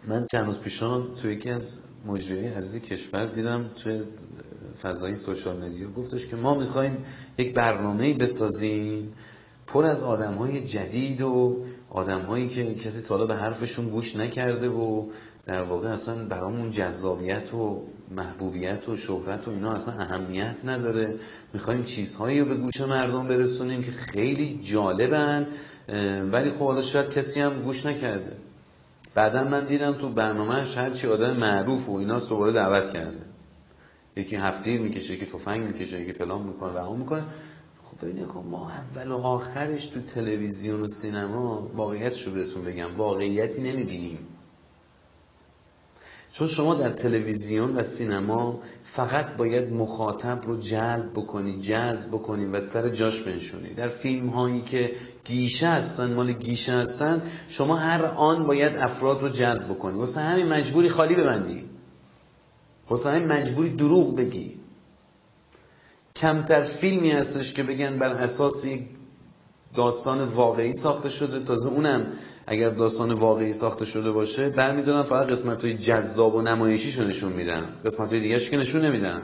[0.07, 4.01] من چند روز پیشان تو یکی از مجریای عزیز کشور دیدم توی
[4.81, 6.97] فضای سوشال مدیا گفتش که ما می‌خوایم
[7.37, 9.13] یک برنامه بسازیم
[9.67, 14.69] پر از آدم های جدید و آدم هایی که کسی تالا به حرفشون گوش نکرده
[14.69, 15.09] و
[15.45, 21.15] در واقع اصلا برامون جذابیت و محبوبیت و شهرت و اینا اصلا اهمیت نداره.
[21.53, 25.47] می‌خوایم چیزهایی رو به گوش مردم برسونیم که خیلی جالبن
[26.31, 28.31] ولی خب حالا شاید کسی هم گوش نکرده.
[29.15, 33.21] بعدا من دیدم تو برنامهش هرچی آدم معروف و اینا دوباره دعوت کرده.
[34.15, 37.23] یکی هفتیر می‌کشه یکی تفنگ می‌کشه یکی فلان می‌کنه و اون می‌کنه.
[37.83, 42.95] خب ببینید ما اول و آخرش تو تلویزیون و سینما واقعیت رو بهتون بگم.
[42.97, 44.19] واقعیتی نمی‌بینیم.
[46.39, 52.65] چون شما در تلویزیون و سینما فقط باید مخاطب رو جلب بکنی جذب بکنی و
[52.65, 53.73] سر جاش بنشونی.
[53.73, 54.91] در فیلم هایی که
[55.25, 59.97] گیشه هستن مال گیشه هستن شما هر آن باید افراد رو جذب بکنی.
[59.97, 61.65] واسه همین مجبوری خالی ببندی.
[62.89, 64.53] واسه همین مجبوری دروغ بگی.
[66.15, 68.81] کمتر فیلمی هستش که بگن بر اساس یک
[69.75, 72.05] داستان واقعی ساخته شده تازه اونم
[72.51, 77.65] اگر داستان واقعی ساخته شده باشه برمیدارن فقط قسمت های جذاب و نمایشیشو نشون میدن.
[77.85, 79.21] قسمت های دیگهش که نشون نمیدن.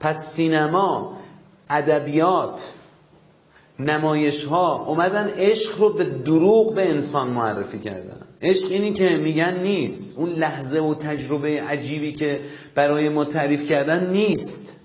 [0.00, 1.18] پس سینما
[1.70, 2.72] ادبیات
[3.78, 8.20] نمایش ها اومدن عشق رو به دروغ به انسان معرفی کردن.
[8.42, 10.18] عشق اینی که میگن نیست.
[10.18, 12.40] اون لحظه و تجربه عجیبی که
[12.74, 14.76] برای ما تعریف کردن نیست.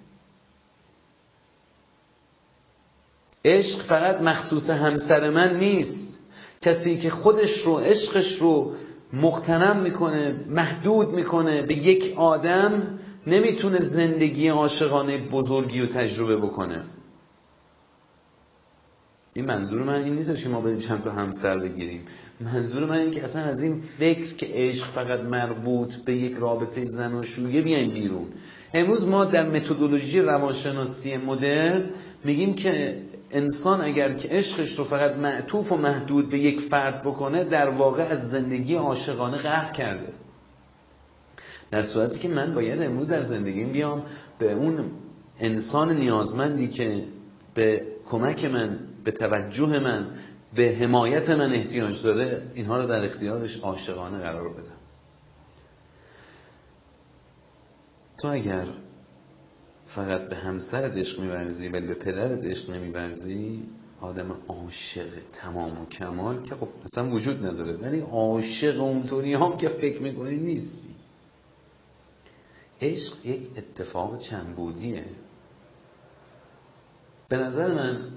[3.45, 6.11] عشق فقط مخصوص همسر من نیست.
[6.62, 8.74] کسی که خودش رو عشقش رو
[9.13, 16.84] مقتنم می‌کنه محدود می‌کنه به یک آدم نمی‌تونه زندگی عاشقانه بزرگی و تجربه بکنه.
[19.34, 22.02] این منظور من این نیست که ما بریم چند تا همسر بگیریم.
[22.41, 26.86] منظور من این که اصلا از این فکر که عشق فقط مربوط به یک رابطه
[26.86, 28.26] زناشویی بیایم بیرون.
[28.74, 31.89] امروز ما در متدولوژی روانشناسی مدرن
[32.26, 32.97] میگیم که
[33.32, 38.04] انسان اگر که عشقش رو فقط معطوف و محدود به یک فرد بکنه در واقع
[38.04, 40.13] از زندگی عاشقانه قهر کرده.
[41.72, 44.04] در صورتی که من باید امروز در زندگیم بیام
[44.39, 44.91] به اون
[45.39, 47.04] انسان نیازمندی که
[47.54, 50.08] به کمک من به توجه من
[50.56, 54.82] به حمایت من احتیاج داره اینها رو در اختیارش عاشقانه قرار بدم.
[58.22, 58.65] تو اگر
[59.95, 63.63] فقط به همسرت عشق میورزی ولی به پدرت عشق نمیورزی
[64.01, 67.77] آدم عاشق تمام و کمال که خب اصلا وجود نداره.
[67.77, 70.95] ولی عاشق اونطوری هم که فکر می‌کنی نیستی.
[72.82, 75.06] عشق یک اتفاق چندبودیه
[77.30, 78.12] به نظر من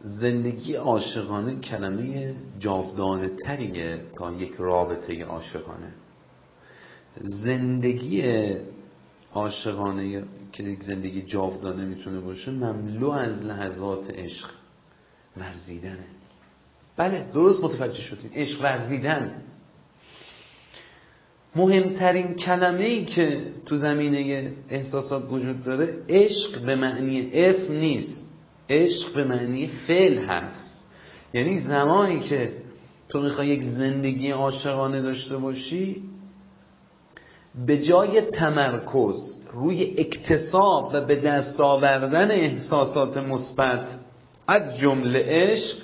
[0.00, 5.92] زندگی عاشقانه کلمه جاودانه تریه تا یک رابطه عاشقانه.
[7.20, 8.22] زندگی
[9.32, 14.50] عاشقانه که یک زندگی جاودانه می‌تونه باشه مملو از لحظات عشق
[15.36, 16.04] ورزیدنه.
[16.96, 19.42] بله درست متوجه شدید عشق ورزیدن.
[21.56, 28.30] مهمترین کلمه ای که تو زمینه احساسات وجود داره عشق به معنی اسم نیست.
[28.70, 30.84] عشق به معنی فعل هست.
[31.34, 32.52] یعنی زمانی که
[33.08, 36.02] تو می‌خوای یک زندگی عاشقانه داشته باشی
[37.66, 43.88] به جای تمرکز روی اکتساب و به دست آوردن احساسات مثبت
[44.48, 45.76] از جمله عشق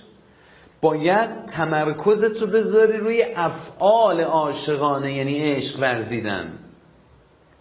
[0.80, 6.52] باید تمرکزتو بذاری روی افعال عاشقانه یعنی عشق ورزیدن.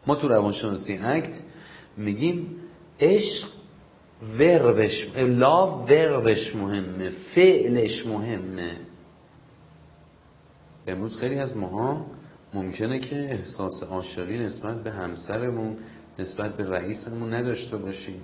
[0.07, 1.33] ما تو روانشناسی اکت
[1.97, 2.55] میگیم
[2.99, 3.47] عشق
[4.39, 8.71] وربش لا وربش مهمه فعلش مهمه.
[10.87, 12.05] امروز خیلی از ماها
[12.53, 15.77] ممکنه که احساس عاشقی نسبت به همسرمون
[16.19, 18.21] نسبت به رئیسمون نداشته باشیم.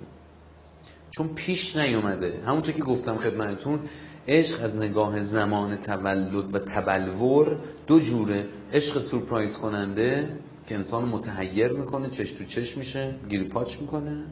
[1.16, 2.42] چون پیش نیومده.
[2.46, 3.80] همونطور که گفتم خدمتتون
[4.28, 8.46] عشق از نگاه زمان تولد و تبلور دو جوره.
[8.72, 14.24] عشق سورپرایز کننده که انسان متحیر می‌کنه چش تو چش میشه گیری پاچ می‌کنه.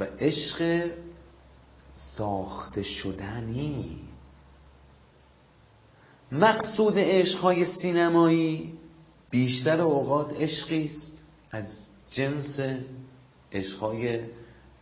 [0.00, 0.90] و عشق
[1.94, 3.98] ساخته شدنی.
[6.32, 8.72] مقصود عشقهای سینمایی
[9.34, 11.64] بیشتر اوقات عشقی است از
[12.10, 12.60] جنس
[13.52, 14.20] عشقهای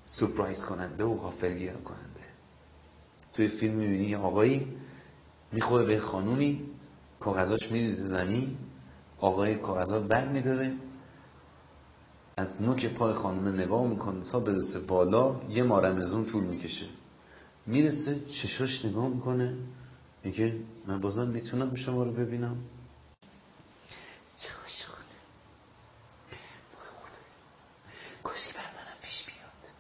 [0.07, 2.21] سورپرایز کننده و غافلگیر کننده.
[3.35, 4.67] توی فیلم می‌بینی یه آقایی
[5.53, 6.62] می‌خوره به خانومی
[7.21, 8.57] کاغذاش میریزه زمین
[9.19, 10.73] آقای کاغذها بر میداره
[12.37, 16.87] از نوک پای خانم نگاه می‌کنه تا برسه بالا یه مارمزون طول می‌کشه.
[17.67, 19.57] می‌رسه چشاش نگاه می‌کنه
[20.25, 22.57] میگه من بازم می‌تونم شما رو ببینم
[24.37, 25.19] چه عاشقانه
[28.23, 29.73] کاشی بر منم پیش بیاد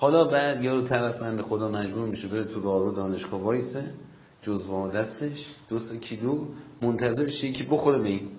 [0.00, 3.94] حالا بعد یارو طرف من خدا مجبور میشه بره تو راهرو دانشگاه وایسه.
[4.42, 5.46] جزوه دستش.
[5.68, 6.46] دو سه کیلو.
[6.82, 8.30] منتظر شه که بخوره به این.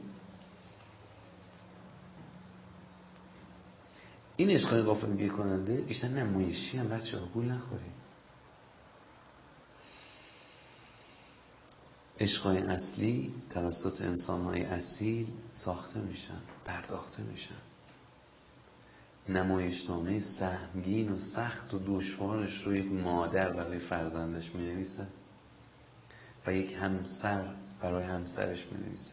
[4.37, 7.25] این عشقای غافلگیر کننده بیشتر نمایشی هم بچه ها.
[7.25, 7.93] گول نخوریم
[12.19, 17.68] عشقای اصلی توسط انسانهای اصیل ساخته میشن پرداخته میشن.
[19.29, 25.07] نمایشنامه سهمگین و سخت و دشوارش رو یک مادر برای فرزندش می نویسه
[26.47, 29.11] و یک همسر برای همسرش می نویسه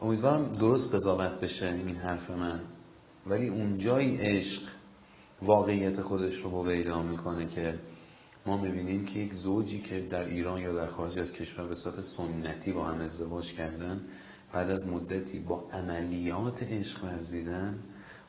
[0.00, 2.60] امیدوارم درست قضاوت بشه این حرف من.
[3.26, 4.62] ولی اون جای عشق
[5.42, 7.78] واقعیت خودش رو پیدا می‌کنه که
[8.46, 12.00] ما می‌بینیم که یک زوجی که در ایران یا در خارج از کشور به صورت
[12.00, 14.00] سنتی با هم ازدواج کردن
[14.56, 17.78] بعد از مدتی با عملیات عشق ورزیدن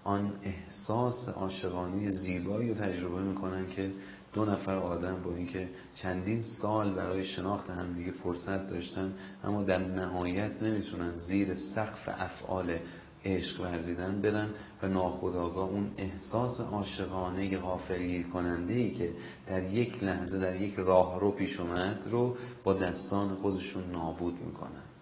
[0.03, 3.91] آن احساس عاشقانه زیبایی رو تجربه می‌کنن که
[4.33, 9.13] دو نفر آدم با اینکه چندین سال برای شناخت هم دیگه فرصت داشتن
[9.43, 12.77] اما در نهایت نمی‌تونن زیر سقف افعال
[13.25, 14.49] عشق ورزیدن برن
[14.83, 19.09] و ناخداگاه اون احساس عاشقانه غافلگیر کننده ای که
[19.47, 24.96] در یک لحظه در یک راه رو پیش اومد رو با دستان خودشون نابود می‌کنن.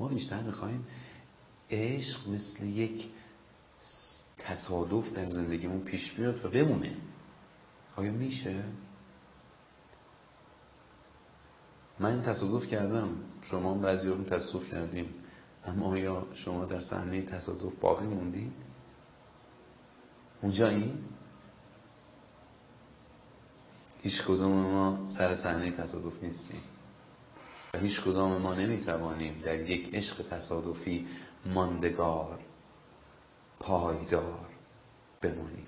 [0.00, 0.86] ما بیشتر می‌خوایم
[1.70, 3.08] عشق مثل یک
[4.38, 6.96] تصادف در زندگیمون پیش بیاد و بمونه
[7.96, 8.64] آیا میشه؟
[12.00, 13.08] من تصادف کردم
[13.42, 15.14] شما بعضی رو تصادف کردیم
[15.66, 18.52] اما آیا شما در صحنه تصادف باقی موندید؟
[20.42, 20.98] اونجا این؟
[24.02, 26.60] هیچ کدوم ما سر صحنه تصادف نیستیم
[27.74, 31.06] هیچ کدام ما نمی‌توانیم در یک عشق تصادفی
[31.46, 32.38] ماندگار
[33.60, 34.46] پایدار
[35.22, 35.66] بمانیم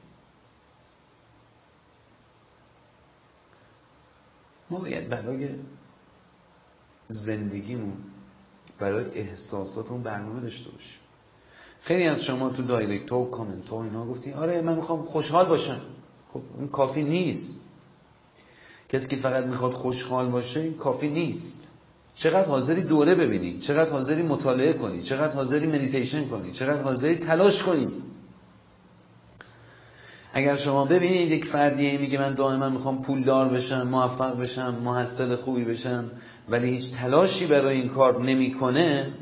[4.70, 5.48] ما باید برای
[7.08, 7.96] زندگیمون
[8.78, 11.00] برای احساساتمون برنامه داشته باشیم.
[11.80, 15.80] خیلی از شما تو دایرکت و کامنت ها اینا گفتی آره من می‌خوام خوشحال باشم.
[16.32, 17.60] خب این کافی نیست.
[18.88, 21.59] کسی که فقط می‌خواد خوشحال باشه این کافی نیست.
[22.14, 27.62] چقدر حاضری دوره ببینی چقدر حاضری مطالعه کنی چقدر حاضری مدیتیشن کنی چقدر حاضری تلاش
[27.62, 27.88] کنی.
[30.32, 35.64] اگر شما ببینید یک فردی میگه من دائما می‌خوام پولدار بشم موفق بشم محصل خوبی
[35.64, 36.10] بشم
[36.48, 39.12] ولی هیچ تلاشی برای این کار نمی‌کنه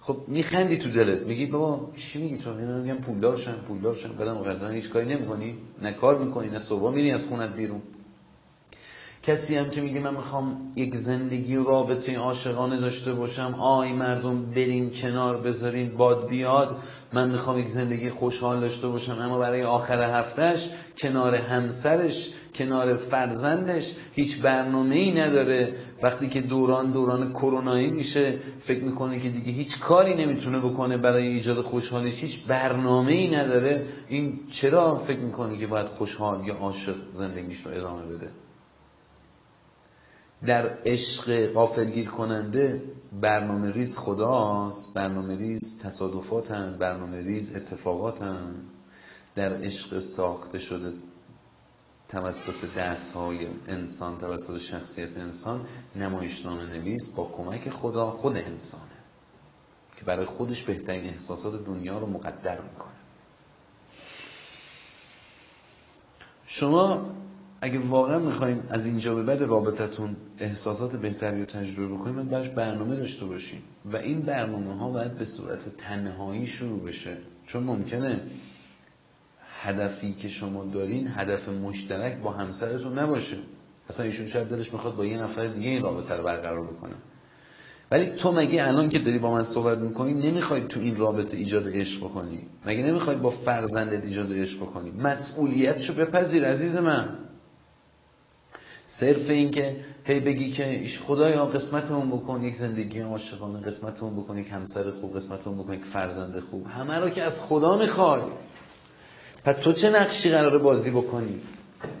[0.00, 4.12] خب میخندی تو دلت میگی بابا چی میگی تو؟ اینا میگم پولدار شم پولدار شم
[4.12, 7.82] بعدم غزن هیچ کاری نمی‌کنی نه کار می‌کنی نه صبح میری از خونت بیرون.
[9.28, 14.90] کسی هم که میگه من می‌خوام یک زندگی رابطه عاشقانه داشته باشم آی مردم بریم
[14.90, 16.76] کنار بذارین باد بیاد
[17.12, 19.18] من می‌خوام یک زندگی خوشحال داشته باشم.
[19.18, 25.74] اما برای آخر هفتهش کنار همسرش کنار فرزندش هیچ برنامه ای نداره.
[26.02, 31.26] وقتی که دوران دوران کرونایی میشه فکر می‌کنه که دیگه هیچ کاری نمی‌تونه بکنه برای
[31.26, 33.86] ایجاد خوشحالیش هیچ برنامه ای نداره.
[34.08, 38.28] این چرا فکر می‌کنه که باید خوشحال یا عاشق زندگیش رو ادامه بده؟
[40.46, 42.82] در عشق غافلگیر کننده
[43.20, 44.94] برنامه ریز خداست.
[44.94, 48.54] برنامه ریز تصادفات هم برنامه ریز اتفاقات هم
[49.34, 50.92] در عشق ساخته شده
[52.08, 58.98] توسط دست های انسان توسط شخصیت انسان نمایشنامه نویس با کمک خدا خود انسانه.
[59.96, 62.92] که برای خودش بهترین احساسات دنیا رو مقدر می‌کنه.
[66.46, 67.10] شما
[67.60, 72.48] اگه واقعا می‌خوایم از اینجا به بعد رابطتون احساسات بهتری رو تجربه بکنیم من براش
[72.48, 77.16] برنامه داشته باشیم و این برنامه ها باید به صورت تنهایی شروع بشه.
[77.46, 78.20] چون ممکنه
[79.60, 83.36] هدفی که شما دارین هدف مشترک با همسرتون نباشه.
[83.90, 86.94] اصلا ایشون شاید دلش می‌خواد با یه نفر دیگه این رابطه رو برقرار بکنه.
[87.90, 91.68] ولی تو مگه الان که داری با من صحبت می‌کنی نمی‌خوای تو این رابطه ایجاد
[91.68, 97.08] عشق بکنی؟ مگه نمی‌خوای با فرزندت ایجاد عشق بکنی؟ مسئولیتشو بپذیر عزیز من.
[99.00, 104.48] صرف این که هی بگی که خدایا قسمتمون بکن یک زندگی عاشقانه قسمتمون بکن یک
[104.52, 106.66] همسر خوب قسمتمون بکن یک فرزند خوب.
[106.66, 108.22] همه رو که از خدا می‌خوای.
[109.44, 111.40] پس تو چه نقشی قراره بازی بکنی؟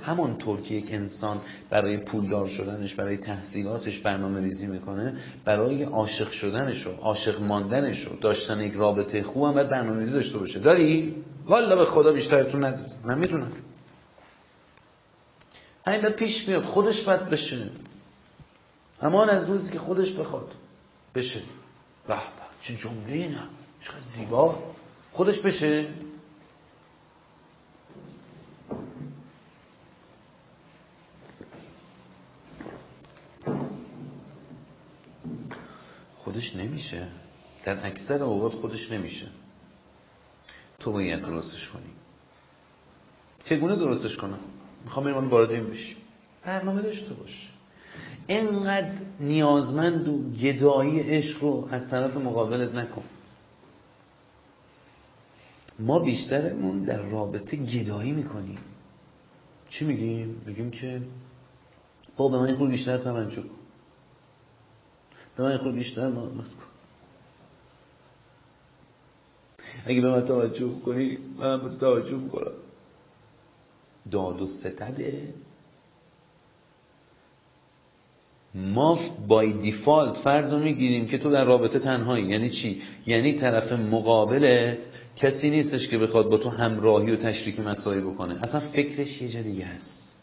[0.02, 1.40] همانطور که یک انسان
[1.70, 8.10] برای پولدار شدنش برای تحصیلاتش برنامه ریزی می‌کنه برای عاشق شدنش و عاشق ماندنش و
[8.20, 10.58] داشتن یک رابطه خوب هم باید برنامه ریزی داشته باشه.
[10.58, 11.14] داری؟
[11.46, 13.52] والا به خدا بیشترتون نداری من می‌تونم
[15.88, 16.64] همین پیش میاد.
[16.64, 17.70] خودش باید بشه
[19.02, 20.54] همان از روزی که خودش بخواد
[21.14, 21.40] بشه.
[22.08, 22.20] به به
[22.62, 23.42] چه جمله نه؟
[23.80, 24.74] چقدر زیبا.
[25.12, 25.88] خودش بشه.
[36.18, 37.08] خودش نمیشه.
[37.64, 39.26] در اکثر اوقات خودش نمیشه.
[40.78, 41.90] تو باید درستش کنی.
[43.44, 44.38] چگونه درستش کنم؟
[44.84, 45.96] می‌خوام این وارد این بشی
[46.44, 47.48] برنامه داشته باش.
[48.26, 53.04] اینقدر نیازمند و گدایی عشق رو از طرف مقابلت نکن.
[55.78, 58.58] ما بیشترمون در رابطه گدایی می‌کنیم.
[59.70, 61.02] چی میگیم؟ میگیم که
[62.16, 63.48] با به من خود بیشتر توجه کن.
[65.36, 66.68] به من خود بیشتر محبت کن.
[69.86, 72.52] اگه به من توجه کنی من به توجه می‌کنم.
[74.10, 75.22] داد و ستده.
[78.54, 78.98] ما
[79.28, 82.24] بای دیفالت فرض رو می‌گیریم که تو در رابطه تنهایی.
[82.24, 84.78] یعنی چی؟ یعنی طرف مقابلت
[85.16, 88.44] کسی نیستش که بخواد با تو همراهی و تشریک مسائل بکنه.
[88.44, 90.18] اصلا فکرش یه جا هست.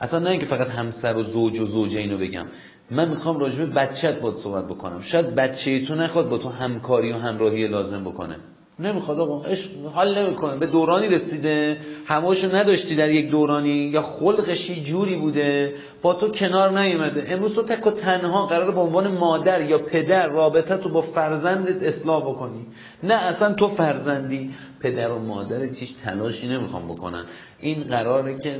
[0.00, 2.46] اصلا نه اینکه فقط همسر و زوج و زوجه اینو بگم.
[2.90, 5.00] من می‌خوام راجبه بچت باید صحبت بکنم.
[5.00, 8.36] شاید بچه تو نخواد با تو همکاری و همراهی لازم بکنه.
[8.82, 10.56] نمی‌خواد آقا عشق حال نمی‌کنه.
[10.56, 11.76] به دورانی رسیده.
[12.06, 13.68] هماشو نداشتی در یک دورانی.
[13.68, 15.74] یا خلقش جوری بوده.
[16.02, 17.24] با تو کنار نیومده.
[17.28, 21.82] امروز تو تک و تنها قرار به عنوان مادر یا پدر رابطه تو با فرزندت
[21.82, 22.66] اصلاح بکنی.
[23.02, 24.50] نه اصلا تو فرزندی.
[24.80, 27.24] پدر و مادرت هیچ تلاشی نمی‌خوام بکنن.
[27.60, 28.56] این قراره که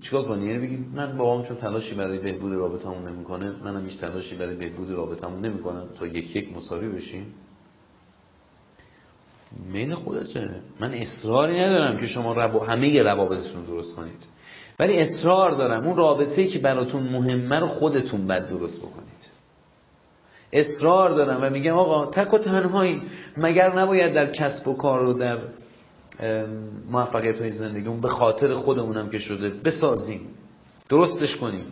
[0.00, 4.34] چیکار کنی؟ یعنی بگی من بابام چون تلاشی برای بهبود رابطمون نمی‌کنه منم هیچ تلاشی
[4.34, 5.84] برای بهبود رابطمون نمی‌کنم.
[5.98, 7.26] تا یک یک مساوی بشیم.
[9.72, 10.50] میل خودته.
[10.80, 12.56] من اصراری ندارم که شما رب...
[12.56, 14.26] همه روابطتون رو درست کنید.
[14.78, 15.86] ولی اصرار دارم.
[15.86, 19.12] اون رابطه‌ای که براتون مهمه رو خودتون بد درست بکنید.
[20.52, 23.02] اصرار دارم و میگم آقا تک و تنهایی.
[23.36, 25.38] مگر نباید در کسب و کار و در
[26.90, 30.20] موفقیت های زندگیمون به خاطر خودمونم که شده بسازیم.
[30.88, 31.64] درستش کنیم.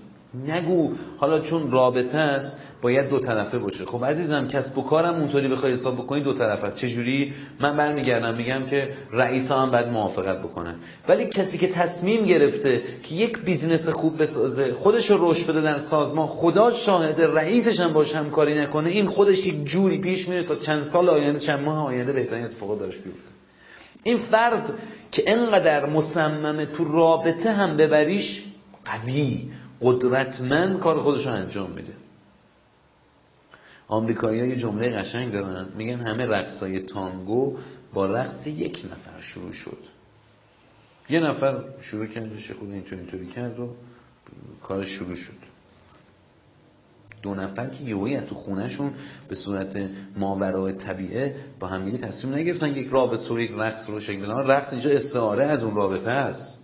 [0.47, 0.93] نگو.
[1.19, 3.85] حالا چون رابطه است باید دو طرفه باشه.
[3.85, 6.79] خب عزیزم کسب و کارم اونطوری بخوای حساب بکنی دو طرف است.
[6.79, 10.75] چجوری؟ من برمیگردم میگم که رئیس هم باید موافقت بکنه.
[11.09, 15.79] ولی کسی که تصمیم گرفته که یک بیزینس خوب بسازه خودش رو رشد بده در
[15.79, 20.57] سازمان خدا شاهد رئیسش هم باش همکاری نکنه این خودش یک جوری پیش میره تا
[20.57, 23.31] چند سال آینده چند ماه آینده بهترین اتفاقات داشت بیفته.
[24.03, 24.73] این فرد
[25.13, 28.43] که انقدر مصممه تو رابطه هم ببریش
[28.85, 29.51] قوی
[29.83, 31.93] قدرتمند کار خودش رو انجام میده.
[33.91, 35.69] آمریکایی ها یه جمله قشنگ دارن.
[35.77, 37.57] میگن همه رقصای تانگو
[37.93, 39.79] با رقص یک نفر شروع شد.
[41.09, 42.29] یه نفر شروع کرد
[42.59, 43.69] خود اینطوری اینطوری کرد و
[44.63, 45.51] کارش شروع شد.
[47.23, 48.93] دو نفر که یهویی تو خونهشون
[49.29, 54.01] به صورت ماورای طبیعه با هم دیگه تصمیم نگرفتن یک رابطه و یک رقص رو
[54.01, 56.60] شکل بدن رقص اینجا استعاره از اون رابطه است.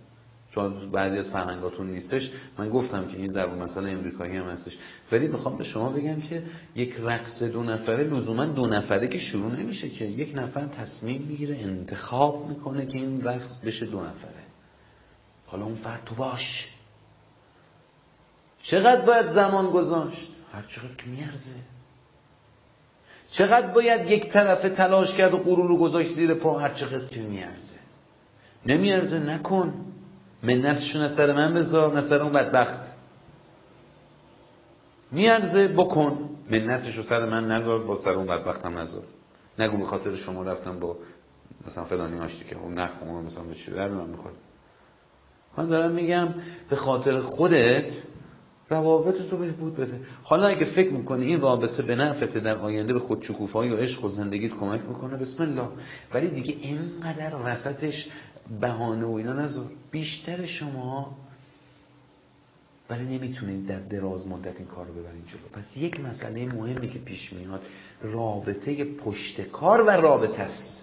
[0.57, 4.77] چون بعضی از فرهنگاتون نیستش من گفتم که این ضرب مسئله امریکایی هم هستش.
[5.11, 6.43] ولی می‌خوام به شما بگم که
[6.75, 11.57] یک رقص دو نفره لزوما دو نفره که شروع نمیشه که یک نفر تصمیم می‌گیره
[11.57, 14.43] انتخاب می‌کنه که این رقص بشه دو نفره.
[15.45, 16.67] حالا اون فرد تو باش.
[18.61, 21.55] چقدر باید زمان گذاشت؟ هر چقدر که میارزه.
[23.31, 27.21] چقدر باید یک طرف تلاش کرد و غرور رو گذاشت زیر پا؟ هر چقدر که
[27.21, 27.77] میارزه.
[28.65, 29.73] نمیارزه نکن.
[30.43, 32.81] منتشون از سر من بذار از سر اون بدبخت.
[35.11, 36.29] میارزه بکن.
[36.51, 39.03] منتش رو سر من نذار با سر اون بدبخت هم نذار.
[39.59, 40.97] نگو به خاطر شما رفتم با
[41.67, 44.33] مثلا فلانی آشتی که اون نخون مثلا به چی در من می‌خواد
[45.57, 46.27] من دارم میگم
[46.69, 47.91] به خاطر خودت
[48.69, 49.99] روابط تو بهبود بده.
[50.23, 54.05] حالا اگه فکر می‌کنی این رابطه به نفته در آینده به خود شکوفایی و عشق
[54.05, 55.67] و زندگیت کمک می‌کنه بسم الله.
[56.13, 58.07] ولی دیگه اینقدر وسطش
[58.61, 61.17] بهانه و اینا نذار بیشتر شما
[62.89, 65.61] ولی نمی‌تونید در دراز مدت این کار رو ببرین جلو.
[65.61, 67.61] پس یک مسئله مهمی که پیش میاد
[68.01, 70.76] رابطه پشت کار و رابطه است.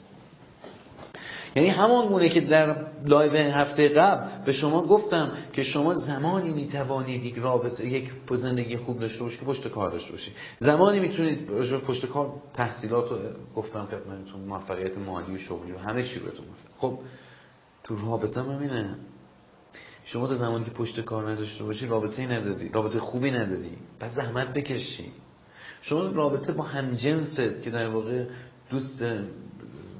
[1.56, 7.24] یعنی همان گونه که در live هفته قبل به شما گفتم که شما زمانی می‌توانید
[7.24, 10.34] یک رابطه یک زندگی خوب داشته باشید که پشتکار داشته باشید.
[10.58, 11.46] زمانی می‌تونید
[11.86, 13.18] پشتکار تحصیلات رو
[13.56, 16.70] گفتم خدمتتون موفقیت مالی و شغلی و همه چی بهتون گفتم.
[16.78, 16.98] خب
[17.84, 18.94] تو رابطه هم همینه.
[20.04, 23.72] شما تا زمانی که پشتکار نداشته باشی رابطه ای نداری رابطه خوبی نداری.
[24.00, 25.12] پس زحمت بکشی.
[25.82, 28.24] شما رابطه با همجنست که در واقع
[28.70, 29.04] دوست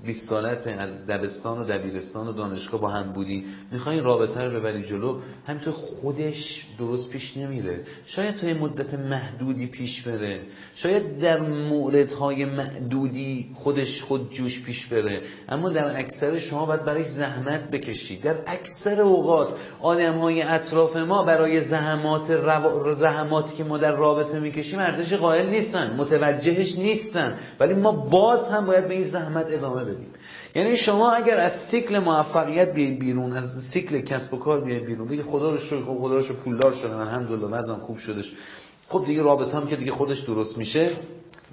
[0.05, 3.45] 20 سالت از دبستان و دبیرستان و دانشگاه با هم بودی.
[3.73, 7.81] می‌خوای رابطه رو ببری جلو همینطور خودش درست پیش نمیره.
[8.07, 10.41] شاید تا مدت محدودی پیش بره.
[10.77, 15.21] شاید در موردهای محدودی خودش خود جوش پیش بره.
[15.49, 19.49] اما در اکثر شما باید برای زحمت بکشید در اکثر اوقات
[19.81, 22.95] آدم های اطراف ما برای زحمات رو...
[22.95, 27.39] زحماتی که ما در رابطه می‌کشیم ارزش قائل نیستن متوجهش نیستن.
[27.61, 29.94] ولی ما باز هم باید به این زحمت ادامه بدیم.
[30.55, 35.09] یعنی شما اگر از سیکل موفقیت بیاید بیرون از سیکل کسب و کار بیاید بیرون
[35.09, 38.33] بگید خدا رو شکر خب خدا رو شکر پولدار شدم الحمدلله وضعم خوب شدش.
[38.89, 40.91] خب دیگه رابطه هم که دیگه خودش درست میشه.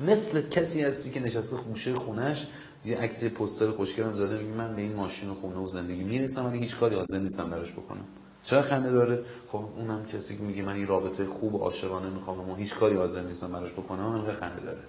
[0.07, 2.47] مثل کسی هستی که نشسته خوشه خونش
[2.85, 6.45] یه عکس پوستر خوشگلم زده میگه من به این ماشین و خونه و زندگی می‌رسم
[6.45, 8.05] ولی هیچ کاری حاضر نیستم براش بکنم.
[8.43, 12.39] چرا خنده داره؟ خب اونم کسی که میگه من این رابطه خوب و عاشقانه می‌خوام
[12.39, 14.79] اما هیچ کاری حاضر نیستم براش بکنم هم خنده داره.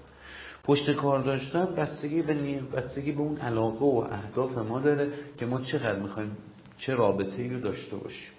[0.65, 5.61] پشت کار داشتن بستگی به بستگی به اون علاقه و اهداف ما داره که ما
[5.61, 6.37] چقدر می‌خوایم
[6.79, 8.33] چه رابطه ای رو داشته باشیم.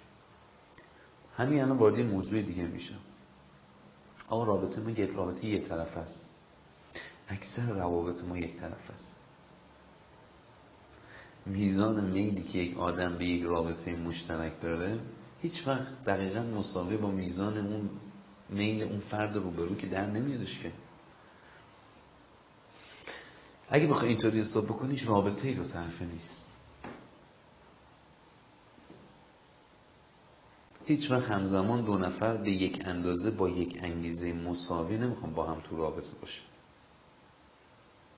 [1.36, 2.98] همین الان وارد موضوع دیگه میشم.
[4.28, 6.30] آقا رابطه ما یک رابطه یک طرف است.
[7.28, 9.14] اکثر روابط ما یک طرف است.
[11.46, 14.98] میزان میلی که یک آدم به یک رابطه مشترک داره
[15.42, 17.90] هیچ وقت دقیقا مساوی با میزان اون
[18.48, 20.72] میل اون فرد روبرو که در نمیادش که.
[23.74, 26.46] اگه بخوای اینطوری حساب بکنیش رابطه ای دو طرفه نیست.
[30.86, 35.60] هیچ وقت همزمان دو نفر به یک اندازه با یک انگیزه مساوی نمی‌خوام با هم
[35.60, 36.40] تو رابطه باشه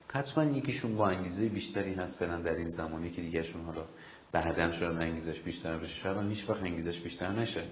[0.08, 3.84] حتما یکیشون با انگیزه بیشتری هست برن در این زمانی که دیگرشون حالا
[4.32, 5.94] بعدا شاید انگیزش بیشتر بشه.
[5.94, 7.64] شاید هیچ وقت انگیزش بیشتر نشه.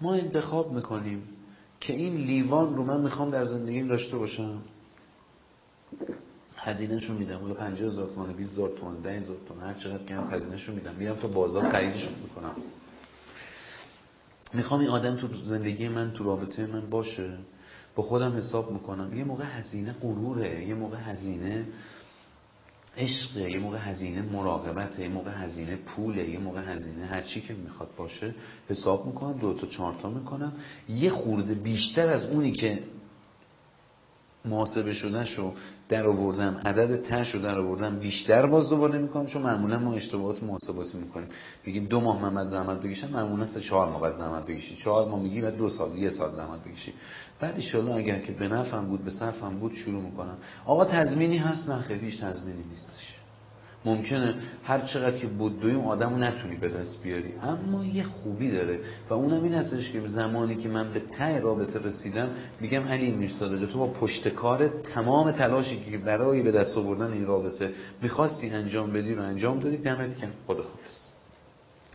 [0.00, 1.28] ما انتخاب می‌کنیم
[1.80, 4.62] که این لیوان رو من می‌خوام در زندگیم داشته باشم.
[6.62, 7.38] هزینهشون میدم.
[7.38, 10.94] حالا 50000 تومان 20000 تومان 10000 تومان هر چقدر که از هزینهشون میدم.
[10.94, 12.54] میرم تو بازار خریدشون می‌کنم.
[14.54, 17.30] می‌خوام این آدم تو زندگی من تو رابطه من باشه.
[17.94, 19.18] با خودم حساب می‌کنم.
[19.18, 21.66] یه موقع هزینه غروره یه موقع هزینه
[22.96, 27.54] عشقه یه موقع هزینه مراقبته یه موقع هزینه پوله یه موقع هزینه هر چی که
[27.54, 28.34] می‌خواد باشه.
[28.68, 30.52] حساب می‌کنم دو تا چهار تا می‌کنم.
[30.88, 32.78] یه خورده بیشتر از اونی که
[34.44, 35.54] محاسبه شده شو
[35.90, 40.42] در آوردم عدد تش رو در آوردم بیشتر باز دوباره می‌کنم چون معمولا ما اشتباهات
[40.42, 41.28] محاسباتی می‌کنیم.
[41.66, 44.76] بگیم دو ماه محمد زحمت بکشم معمولا سه چهار ماه بعد زحمت بکشی.
[44.76, 46.92] چهار ماه میگی بعد دو سال یه سال زحمت بکشی.
[47.40, 50.36] بعد ان اگر که به نفعم بود به صرفم بود شروع می‌کنم.
[50.66, 53.09] آقا تضمینی هست؟ نه خیلی هیچ تضمینی نیستش
[53.84, 57.32] ممکنه هر چقدر که بدوی اون آدم رو نتونی به دست بیاری.
[57.42, 58.78] اما یه خوبی داره.
[59.10, 62.28] و اونم این هستش که زمانی که من به ته رابطه رسیدم
[62.60, 67.26] میگم علی میرساده تو با پشت کار تمام تلاشی که برای به دست آوردن این
[67.26, 67.72] رابطه
[68.02, 71.10] می‌خواستی انجام بدی رو انجام دادی دمت کن خدا حافظ.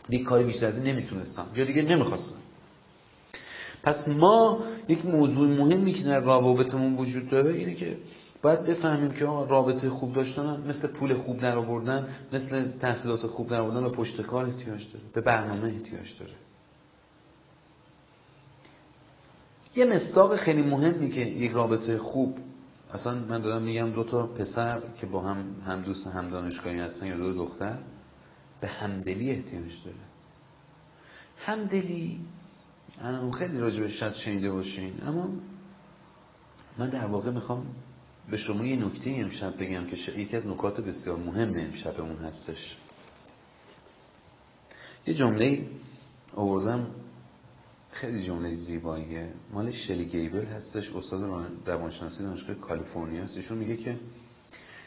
[0.09, 1.45] دیگه کاری بیشتر از نمی‌تونستم.
[1.55, 2.35] یا دیگه نمی‌خواستم.
[3.83, 7.97] پس ما یک موضوع مهمی که در روابطمون وجود داره اینه که
[8.45, 13.61] باید بفهمیم که رابطه خوب داشتن مثل پول خوب در آوردن مثل تحصیلات خوب در
[13.61, 16.33] آوردن و پشت کار احتیاج داره به برنامه احتیاج داره.
[19.75, 22.37] یه مستاق خیلی مهمی که یک رابطه خوب
[22.93, 27.05] اصلا من دارم میگم دو تا پسر که با هم هم دوست هم دانشگاهی هستن
[27.05, 27.77] یا دو دختر
[28.61, 29.97] به همدلی احتیاج داره.
[31.37, 32.19] همدلی
[33.37, 35.29] خیلی راجع شاید شنیده باشین اما
[36.77, 37.65] من در واقع می‌خوام
[38.29, 42.75] به شما یه نکته امشب بگم که یکی از نکات بسیار مهم امشبمون هستش.
[45.07, 45.67] یه جمله
[46.35, 46.87] آوردم
[47.91, 49.29] خیلی جمله زیباییه.
[49.53, 53.37] مال شلی گیبل هستش استاد روانشناسی دانشگاه کالیفرنیا هست.
[53.37, 53.99] ایشون میگه که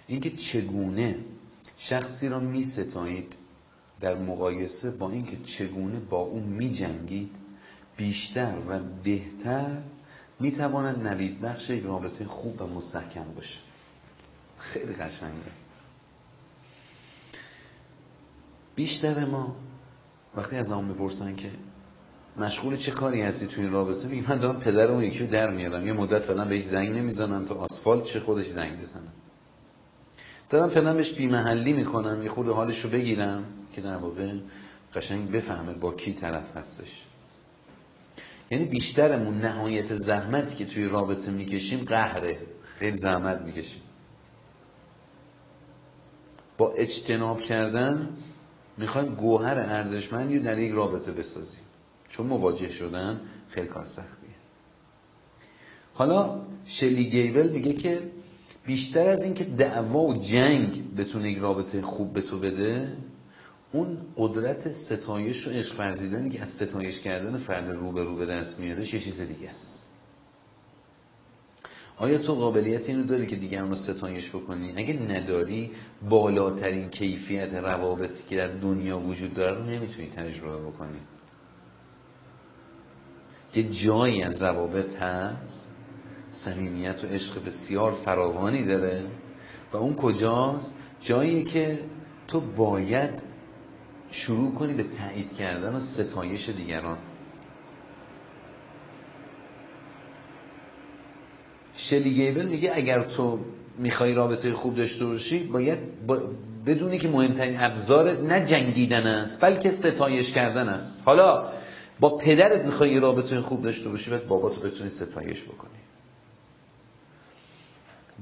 [0.06, 1.18] اینکه چگونه
[1.78, 3.34] شخصی را می ستایید
[4.00, 7.30] در مقایسه با اینکه چگونه با اون می جنگید
[7.96, 9.82] بیشتر و بهتر
[10.40, 13.58] می‌تواند نوید بخش یک رابطه خوب و مستحکم باشه.
[14.58, 15.52] خیلی قشنگه.
[18.76, 19.56] بیشتر ما
[20.36, 21.50] وقتی از همون می‌پرسن که
[22.36, 25.86] مشغول چه کاری هستی توی این رابطه میگه من دارم پدر اون یکی در میارم.
[25.86, 29.12] یه مدت فعلا بهش زنگ نمی‌زنم تا آسفالت چه خودش زنگ بزنم
[30.50, 34.32] دارم فعلا بهش بیمحلی می‌کنم یه خود حالش رو بگیرم که در واقع
[34.94, 37.07] قشنگ بفهمه با کی طرف هستش.
[38.50, 42.38] یعنی بیشترمون نهایت زحمتی که توی رابطه می‌کشیم قهره.
[42.62, 43.82] خیلی زحمت می‌کشیم.
[46.58, 48.08] با اجتناب کردن
[48.78, 51.60] می‌خوایم گوهر ارزشمندی رو در یک رابطه بسازیم.
[52.08, 54.28] چون مواجه شدن خیلی کار سختیه.
[55.94, 58.02] حالا شلی گیبل میگه که
[58.66, 62.96] بیشتر از اینکه دعوا و جنگ بتونه یک رابطه خوب به تو بده
[63.72, 68.26] اون قدرت ستایش و عشق ورزیدنی که از ستایش کردن فرد رو به رو به
[68.26, 69.78] دست میاره چه چیز دیگه است؟
[71.96, 75.70] آیا تو قابلیت اینو داری که دیگران رو ستایش بکنی؟ اگه نداری
[76.08, 80.98] بالاترین کیفیت روابطی که در دنیا وجود داره رو نمی‌تونی تجربه بکنی.
[83.54, 85.68] یه جایی از روابط هست
[86.26, 89.04] صمیمیت و عشق بسیار فراوانی داره.
[89.72, 91.78] و اون کجاست؟ جایی که
[92.28, 93.27] تو باید
[94.10, 96.98] شروع کنی به تایید کردن و ستایش دیگران.
[101.76, 103.38] شلی گیبل میگه اگر تو
[103.78, 105.78] می‌خوای رابطه خوب داشته باشی باید
[106.66, 111.02] بدونی که مهمترین ابزار نه جنگیدن است بلکه ستایش کردن است.
[111.04, 111.52] حالا
[112.00, 115.70] با پدرت می‌خوای رابطه خوب داشته باشی باید باباتو بتونی ستایش بکنی.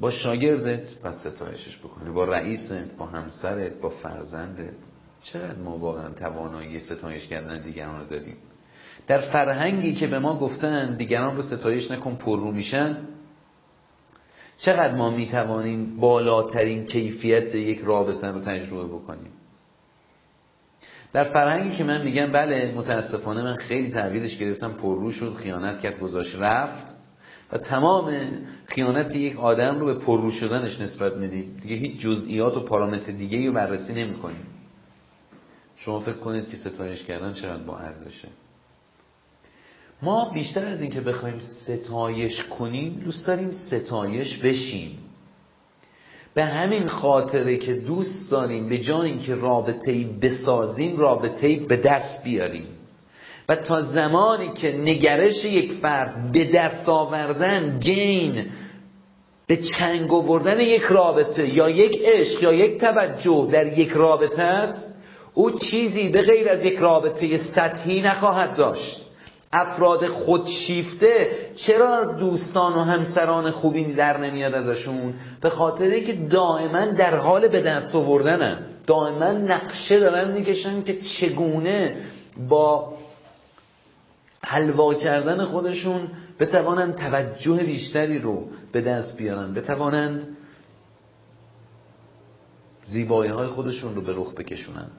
[0.01, 2.11] با شاگردت باید ستایشش بکنی.
[2.11, 4.96] با رئیست با همسرت با فرزندت.
[5.23, 8.37] چقدر ما واقعا توانایی ستایش کردن دیگران رو داریم؟
[9.07, 12.97] در فرهنگی که به ما گفتن دیگران رو ستایش نکن پر رو میشن
[14.59, 19.31] چقدر ما می‌توانیم بالاترین کیفیت یک رابطه رو تجربه بکنیم؟
[21.13, 24.73] در فرهنگی که من میگم بله متاسفانه من خیلی تحویلش گرفتم.
[24.73, 26.97] پررو شد خیانت کرد گذاشت رفت.
[27.53, 28.15] و تمام
[28.67, 31.57] خیانت یک آدم رو به پررو شدنش نسبت میدیم.
[31.63, 34.47] دیگه هیچ جزئیات و پارامتر دیگه رو بررسی نمی‌کنیم.
[35.77, 38.29] شما فکر کنید که ستایش کردن چقدر با ارزشه؟
[40.03, 44.99] ما بیشتر از اینکه بخوایم ستایش کنیم دوست داریم ستایش بشیم.
[46.35, 52.67] به همین خاطره که دوست داریم به جای اینکه رابطه‌ای بسازیم رابطه‌ای به دست بیاریم.
[53.49, 58.47] و تا زمانی که نگرش یک فرد به دست آوردن گین
[59.47, 64.86] به چنگ آوردن یک رابطه یا یک عشق یا یک توجه در یک رابطه است
[65.37, 69.03] او چیزی به غیر از یک رابطه سطحی نخواهد داشت.
[69.53, 77.17] افراد خودشیفته چرا دوستان و همسران خوبی در نمیاد ازشون؟ به خاطر اینکه دائما در
[77.17, 78.59] حال به دست آوردنن.
[78.87, 81.97] دائما نقشه دارن می‌کشن که چگونه
[82.49, 82.93] با
[84.45, 86.09] حلوا کردن خودشون
[86.41, 89.55] بتوانند توجه بیشتری رو به دست بیارن.
[89.55, 90.37] بتوانند
[92.87, 94.91] زیبایی های خودشون رو به رخ بکشونن.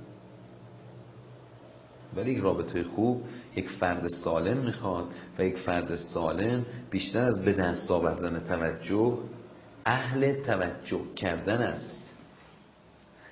[2.17, 3.21] ولی یک رابطه خوب
[3.55, 5.05] یک فرد سالم می‌خواد
[5.39, 9.17] و یک فرد سالم بیشتر از به دست آوردن توجه
[9.85, 11.97] اهل توجه کردن است.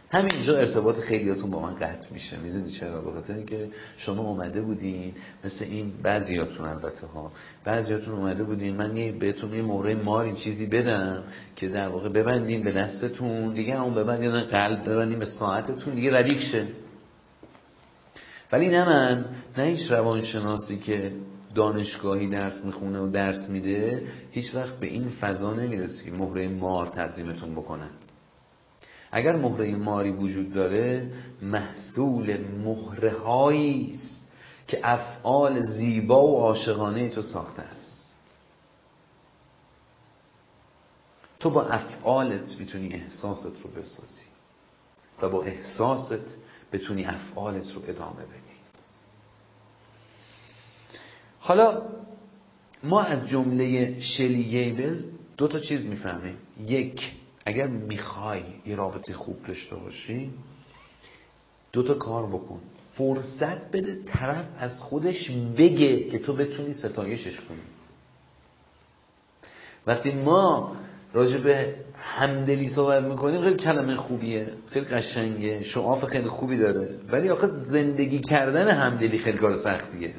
[0.10, 2.38] همینجا ارتباط خیلیاتون با من قطع میشه.
[2.38, 5.14] می‌دونی چرا؟ به خاطر اینکه شما اومده بودین
[5.44, 7.32] مثل این بعضیاتون البته ها.
[7.64, 11.24] بعضیاتون اومده بودین من یه بهتون یه مهره مار این چیزی بدم
[11.56, 16.40] که در واقع ببندین به دستتون دیگه اون ببندین قلب ببندین به ساعتتون دیگه ردیف
[16.52, 16.68] شه.
[18.56, 19.26] ولی نه من
[19.58, 21.12] نه هیچ روانشناسی که
[21.56, 26.86] دانشگاهی درس می‌خونه و درس میده هیچ وقت به این فضا نمی‌رسه که مهره مار
[26.88, 27.90] تقدیمتون بکنن.
[29.12, 34.18] اگر مهره ماری وجود داره محصول مهره است
[34.68, 38.06] که افعال زیبا و عاشقانه تو ساخته است.
[41.40, 44.26] تو با افعالت می‌تونی احساست رو بسازی
[45.22, 48.56] و با احساست بتونی افعالت رو ادامه بدی.
[51.40, 51.82] حالا
[52.84, 55.04] ما از جمله شلی گیبل
[55.38, 56.38] دو تا چیز می‌فهمیم.
[56.68, 57.14] یک
[57.46, 60.32] اگر می‌خوای یه رابطه خوب داشته باشی
[61.72, 62.62] دو تا کار بکن.
[62.94, 67.60] فرصت بده طرف از خودش بگه که تو بتونی ستایشش کنی.
[69.88, 70.76] وقتی ما
[71.16, 76.90] راجع به همدلی صحبت می‌کنیم خیلی کلمه خوبیه خیلی قشنگه شعاف خیلی خوبی داره.
[77.12, 80.14] ولی آخه زندگی کردن همدلی خیلی کار سختیه.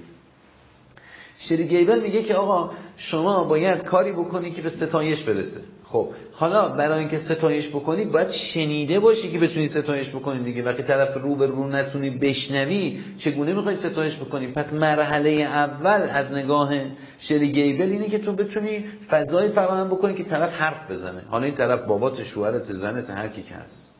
[1.39, 5.61] شری گیبل میگه که آقا شما باید کاری بکنی که به ستایش برسه.
[5.85, 10.63] خب حالا برای اینکه ستایش بکنی باید شنیده باشی که بتونی ستایش بکنی دیگه.
[10.63, 16.33] وقتی طرف رو به رو نتونی بشنوی چگونه می‌خوای ستایش بکنی؟ پس مرحله اول از
[16.33, 16.75] نگاه
[17.19, 21.23] شری گیبل اینه که تو بتونی فضای فراهم بکنی که طرف حرف بزنه.
[21.29, 23.95] حالا این طرف بابات شوهرت زنت هر کی که هست.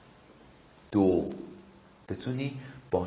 [0.93, 1.25] دو
[2.09, 2.53] بتونی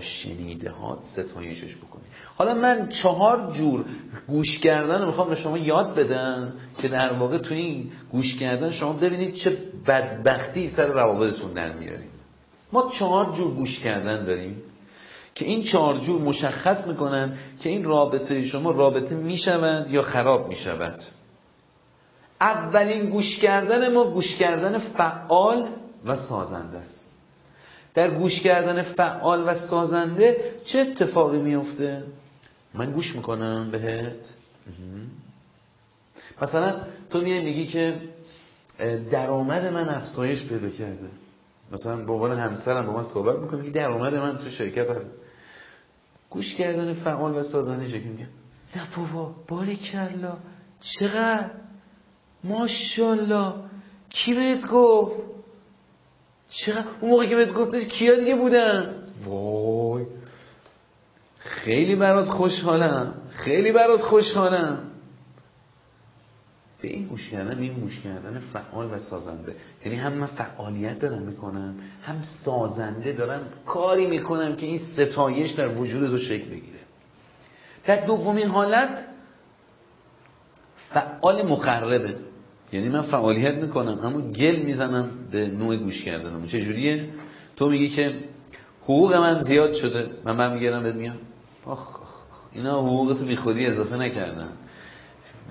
[0.01, 2.03] شنیده ها ستایشش بکنی.
[2.37, 3.85] حالا من چهار جور
[4.27, 8.71] گوش کردن رو می‌خوام به شما یاد بدم که در واقع تو این گوش کردن
[8.71, 12.09] شما ببینید چه بدبختی سر روابطتون در میاریم
[12.73, 14.61] ما چهار جور گوش کردن داریم
[15.35, 21.03] که این چارجور مشخص می‌کنن که این رابطه شما رابطه می‌شود یا خراب می‌شود.
[22.41, 25.67] اولین گوش کردن ما گوش کردن فعال
[26.05, 27.08] و سازنده است.
[27.99, 32.03] در گوش کردن فعال و سازنده چه اتفاقی میفته
[32.73, 34.33] من گوش می‌کنم بهت.
[36.41, 36.75] مثلا
[37.09, 38.01] تو میای میگی که
[39.11, 41.09] درآمد من افزایش پیدا کرده.
[41.71, 45.09] مثلا با عنوان همسرم با من صحبت می‌کنه که درآمد من تو شرکت هست.
[46.29, 48.27] گوش کردن فعال و سازنده که میگه؟
[48.75, 50.37] نه بابا باریکلا
[50.81, 51.49] چقدر؟
[52.43, 53.53] ماشاءالله.
[54.09, 55.28] کی بهت گفت؟
[56.49, 58.95] چقدر اون موقع که بهت گفتش کیا دیگه بودن.
[59.25, 60.05] وای.
[61.39, 63.13] خیلی برات خوشحالم.
[63.29, 64.85] خیلی برات خوشحالم.
[66.81, 69.55] به این گوش کردن این گوش کردن فعال و سازنده.
[69.85, 75.67] یعنی هم من فعالیت دارم می‌کنم هم سازنده دارم کاری می‌کنم که این ستایش در
[75.67, 76.79] وجود تو شکل بگیره.
[77.85, 79.05] در دومین حالت
[80.89, 82.15] فعال مخربه.
[82.71, 87.09] یعنی من فعالیت می‌کنم اما گل می‌زنم به نوع گوش کردنم چجوریه؟
[87.55, 88.15] تو میگی که
[88.83, 90.09] حقوق من زیاد شده.
[90.25, 91.15] من من میگردم بهت میگم.
[91.65, 91.99] آخ
[92.53, 94.49] اینا حقوقتو بی خودی اضافه نکردن.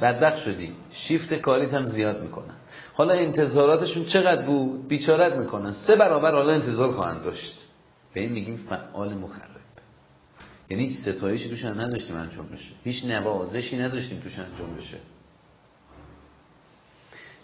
[0.00, 0.72] بدبخت شدی.
[0.92, 2.54] شیفت کاریت هم زیاد می‌کنن.
[2.94, 5.72] حالا انتظاراتشون چقدر بود؟ بیچارت می‌کنن.
[5.72, 7.64] سه برابر حالا انتظار خواهند داشت.
[8.14, 9.48] به این میگیم فعال مخرب.
[10.70, 12.74] یعنی ستایشی توش نذاشتیم انجام بشه.
[12.84, 14.96] هیچ نوازشی نذاشتیم توش انجام بشه.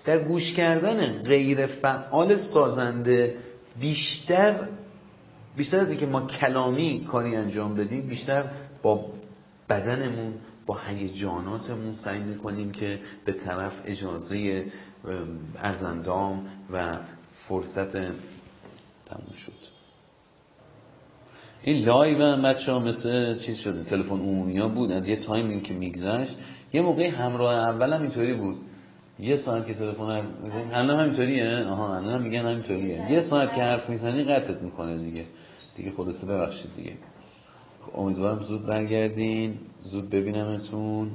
[0.05, 3.37] در گوش کردن غیر فعال سازنده
[3.81, 4.69] بیشتر
[5.57, 8.45] بیشتر از اینکه ما کلامی کاری انجام بدیم بیشتر
[8.83, 9.07] با
[9.69, 10.35] بدنمون
[10.67, 14.67] با هیجاناتمون سعی می‌کنیم که به طرف اجازه
[15.59, 16.99] عرض اندام و
[17.49, 19.75] فرصت تموم شد.
[21.63, 25.63] این live هم بچه ها مثل چیز شده تلفن عمومی ها بود از یه تایمی
[25.63, 26.37] که میگذشت
[26.73, 28.57] یه موقعی همراه اول هم اینطوری بود.
[29.19, 30.27] یه ساعت که تلفن
[30.73, 33.13] الان همینطوریه آها الان هم میگن همینطوریه.
[33.13, 35.25] یه ساعت که حرف می‌زنی قطعت می‌کنه دیگه.
[35.77, 36.93] دیگه خلاصه ببخشید دیگه.
[37.95, 41.11] امیدوارم زود برگردین زود ببینمتون.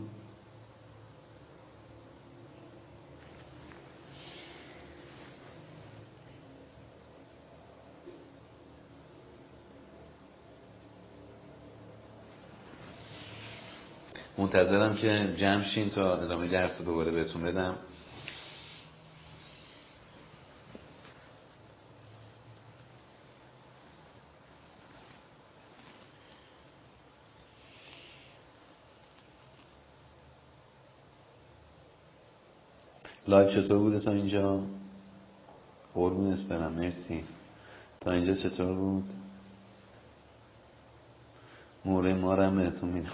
[14.37, 17.75] منتظرم که جمع شین تا ادامه درس رو دوباره بهتون بدم.
[33.29, 34.61] لایو چطور بوده تا اینجا؟
[35.93, 37.23] قربونت برم مرسی.
[38.01, 39.03] تا اینجا چطور بود؟
[41.85, 43.11] موره ما رو هم بهتون میدم.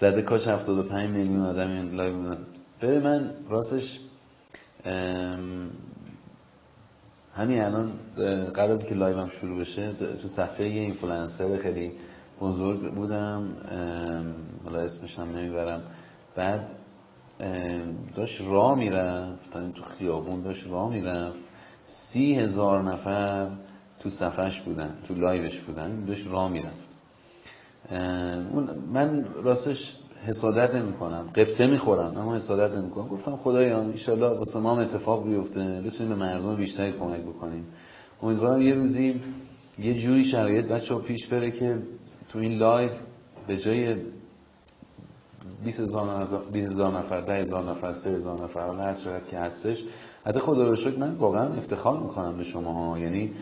[0.00, 2.46] زده کاش 75 میلیون آدم این لایو بودن
[2.80, 4.00] به من راستش
[7.34, 7.92] همین الان
[8.56, 9.92] قبل که لایو هم شروع بشه.
[9.92, 11.92] تو صفحه یه اینفلوئنسر خیلی
[12.40, 13.48] بزرگ بودم
[14.64, 15.82] حالا اسمش هم نمی‌برم.
[16.36, 16.68] بعد
[18.16, 21.38] داشت راه می‌رفت تو خیابون داشت راه می‌رفت.
[21.86, 23.48] سی هزار نفر
[24.00, 26.88] تو صفحش بودن تو لایوش بودن داشت راه می‌رفت.
[28.92, 29.92] من راستش
[30.26, 34.78] حسادت نمی کنم قبطه می‌خورم اما حسادت نمی کنم گفتم خدایا ایشالله واسه ما هم
[34.78, 37.66] اتفاق بیفته بتونیم به مردم بیشتری کمک بکنیم.
[38.22, 39.20] امیدوارم یه روزی
[39.78, 41.78] یه جوری شرایط بچه ها پیش بره که
[42.28, 42.92] تو این live
[43.46, 43.96] به جای
[45.64, 46.20] 20 هزار
[47.00, 49.84] نفر 10 هزار نفر 3 هزار نفر هر چقدر که هستش
[50.24, 52.72] حتی خدا رو شکر من واقعا افتخار می‌کنم به شما.
[52.72, 53.32] ها یعنی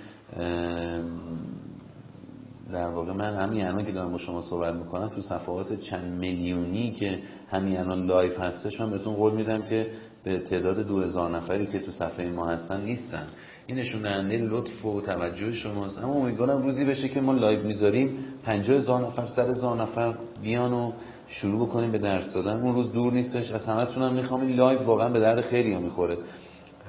[2.72, 6.90] در واقع من همین الان که دارم با شما صحبت می‌کنم تو صفحات چند میلیونی
[6.90, 7.18] که
[7.48, 9.90] همین الان live هستش من بهتون قول میدم که
[10.24, 13.26] به تعداد دو هزار نفری که تو صفحه ما هستن نیستن.
[13.66, 15.98] این نشون دهنده لطف و توجه شماست.
[16.04, 18.16] اما امیدوارم روزی بشه که ما live می‌ذاریم.
[18.44, 20.92] 50 هزار نفر 100 هزار نفر بیان و
[21.28, 22.60] شروع بکنیم به درس دادن.
[22.60, 23.52] اون روز دور نیستش.
[23.52, 24.40] از همتون هم می‌خوام.
[24.40, 26.16] این live واقعا به درد خیلی ها می‌خوره.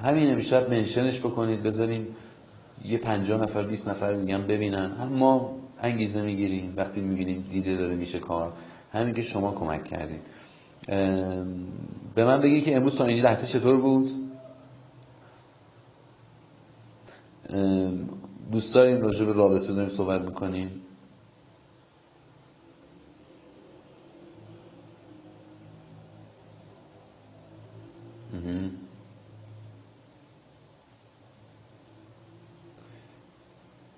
[0.02, 1.62] همین امشب mention ش بکنید.
[1.62, 2.06] بذاریم
[2.84, 4.90] یه 50 نفر 20 نفر دیگه ببینن.
[4.90, 6.72] هم ما انگیزه می‌گیریم.
[6.76, 8.52] وقتی می‌بینیم دیده داره میشه کار.
[8.92, 10.20] همین که شما کمک کردین.
[12.14, 14.10] به من بگی که امروز تا اینجا چطور بود؟
[18.52, 20.82] دوست داریم راجع به رابطه داریم صحبت می‌کنیم؟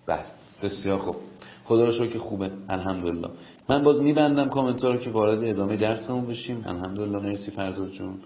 [0.06, 0.24] بله
[0.62, 1.16] بسیار خوب.
[1.64, 2.50] خدا رو که خوبه.
[2.68, 3.28] الحمدلله.
[3.68, 6.64] من باز میبندم کامنت رو که وارد ادامه درسمون بشیم.
[6.66, 7.18] الحمدلله.
[7.18, 8.18] مرسی فرزاد جون.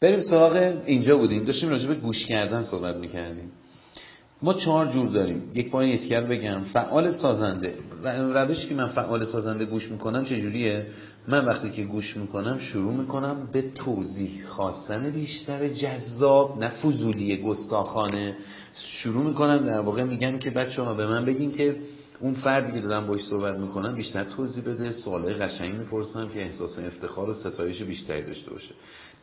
[0.00, 1.44] بریم سراغ اینجا بودیم.
[1.44, 3.52] داشتیم راجع به گوش کردن صحبت می‌کردیم.
[4.42, 5.42] ما چهار جور داریم.
[5.54, 6.60] یک بار یکیگر بگم.
[6.60, 7.74] فعال سازنده.
[8.34, 10.86] روشی که من فعال سازنده گوش می‌کنم چجوریه؟
[11.28, 18.36] من وقتی که گوش می‌کنم شروع می‌کنم به توضیح خواستن بیشتر جذاب نه فضولی گستاخانه.
[18.74, 21.76] شروع می‌کنم در واقع میگم که بچه ها به من بگین که
[22.20, 26.78] اون فردی که دارم باش صحبت می‌کنم بیشتر توضیح بده سوالای قشنگی می‌پرسم که احساس
[26.78, 28.74] افتخار و ستایش بیشتری داشته باشه.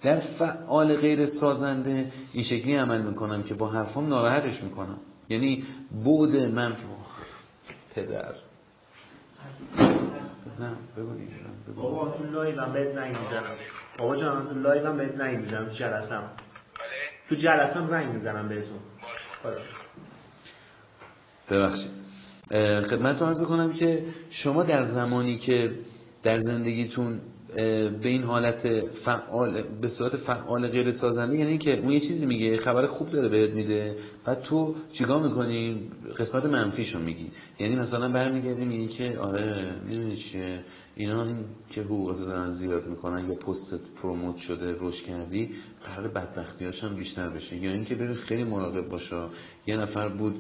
[0.02, 4.98] در فعال غیر سازنده این شکلی عمل می‌کنم که با حرفام ناراحتش می‌کنم.
[5.30, 5.64] یعنی
[6.06, 6.76] بعد من
[7.96, 8.34] پدر.
[10.60, 11.14] نه بگو
[11.76, 13.56] بابا تو live بهت زنگ می‌زنم.
[13.98, 15.66] بابا جان تو live بهت زنگ می‌زنم.
[15.66, 16.24] تو جلسم.
[17.30, 18.80] تو جلسم زنگ می‌زنم بهتون.
[21.50, 21.92] ببخشید.
[22.90, 25.72] خدمت عرض کنم که شما در زمانی که
[26.24, 27.22] در زندگیتون
[27.58, 32.58] به این حالت فعال به صورت فعال غیر سازنده یعنی که اون یه چیزی میگه
[32.58, 33.96] خبر خوب داره بهت میده
[34.26, 35.90] بعد تو چیکار می‌کنی؟
[36.20, 37.32] قسمت منفیشو میگی.
[37.60, 40.60] یعنی مثلا برمیگردی میگی که آره نمی‌دونی چیه؟
[40.96, 41.38] اینا این
[41.70, 45.50] که حقوقات دارن زیاد می‌کنن یا پستت پروموت شده روش کردی
[45.86, 47.56] قرار بدبختی هم بیشتر بشه.
[47.56, 49.16] یا اینکه بری خیلی مراقب باشه
[49.68, 50.36] یه نفر بود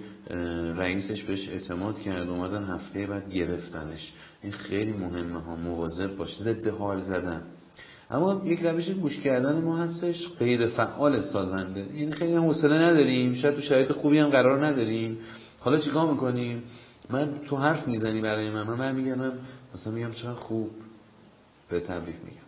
[0.78, 4.14] رئیسش بهش اعتماد کرد اومدن هفته بعد گرفتنش.
[4.48, 7.42] این خیلی مهمه ها مواظب باش ضد حال زدن.
[8.12, 11.80] اما یک روش گوش کردن ما هستش غیر فعال سازنده.
[11.80, 15.18] این یعنی خیلی حوصله نداریم شاید تو شرایط خوبی هم قرار نداریم.
[15.60, 16.64] حالا چیکار می‌کنیم؟
[17.10, 19.32] من تو حرف می‌زنی برای من من میگم
[19.76, 20.70] مثلا میگم چرا خوب
[21.70, 22.48] به تبریک میگم.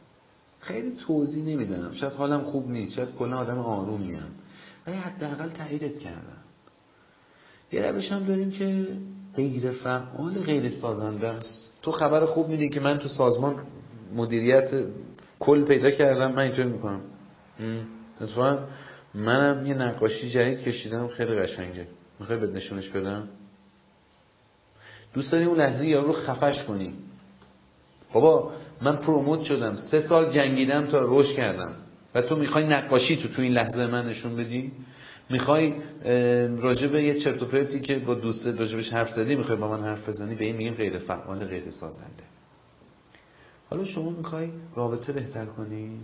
[0.60, 1.92] خیلی توضیح نمیدم.
[1.94, 4.32] شاید حالم خوب نیست شاید کلا آدم آروم میام.
[4.88, 6.44] ولی حداقل تاییدت کردم.
[7.72, 8.88] یه روش هم داریم که
[9.36, 11.69] غیر فعال غیر سازنده است.
[11.82, 13.56] تو خبر خوب میدی که من تو سازمان
[14.16, 14.70] مدیریت
[15.40, 17.02] کل پیدا کردم من اینطور می‌کنم.
[18.22, 18.60] مثلا
[19.16, 21.88] منم یه نقاشی جدید کشیدم خیلی قشنگه.
[22.20, 23.28] می‌خوای بهت نشونش بدم؟
[25.14, 26.94] دوست داری اون لحظه یارو رو خفش کنی؟
[28.14, 28.52] بابا
[28.82, 29.76] من پروموت شدم.
[29.76, 31.72] سه سال جنگیدم تا روش کردم.
[32.16, 34.72] و تو می‌خوای نقاشی تو تو این لحظه من نشون بدی؟
[35.30, 35.74] می‌خوای
[36.58, 40.10] راجب یه چرت و پرتی که با دوست راجبش حرف زدی می‌خوای با من حرف
[40.10, 42.24] بزنی؟ به این میگیم غیر فعال غیر سازنده.
[43.70, 46.00] حالا شما می‌خوای رابطه بهتر کنی؟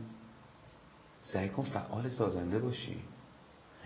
[1.24, 2.98] سعی کن فعال سازنده باشی.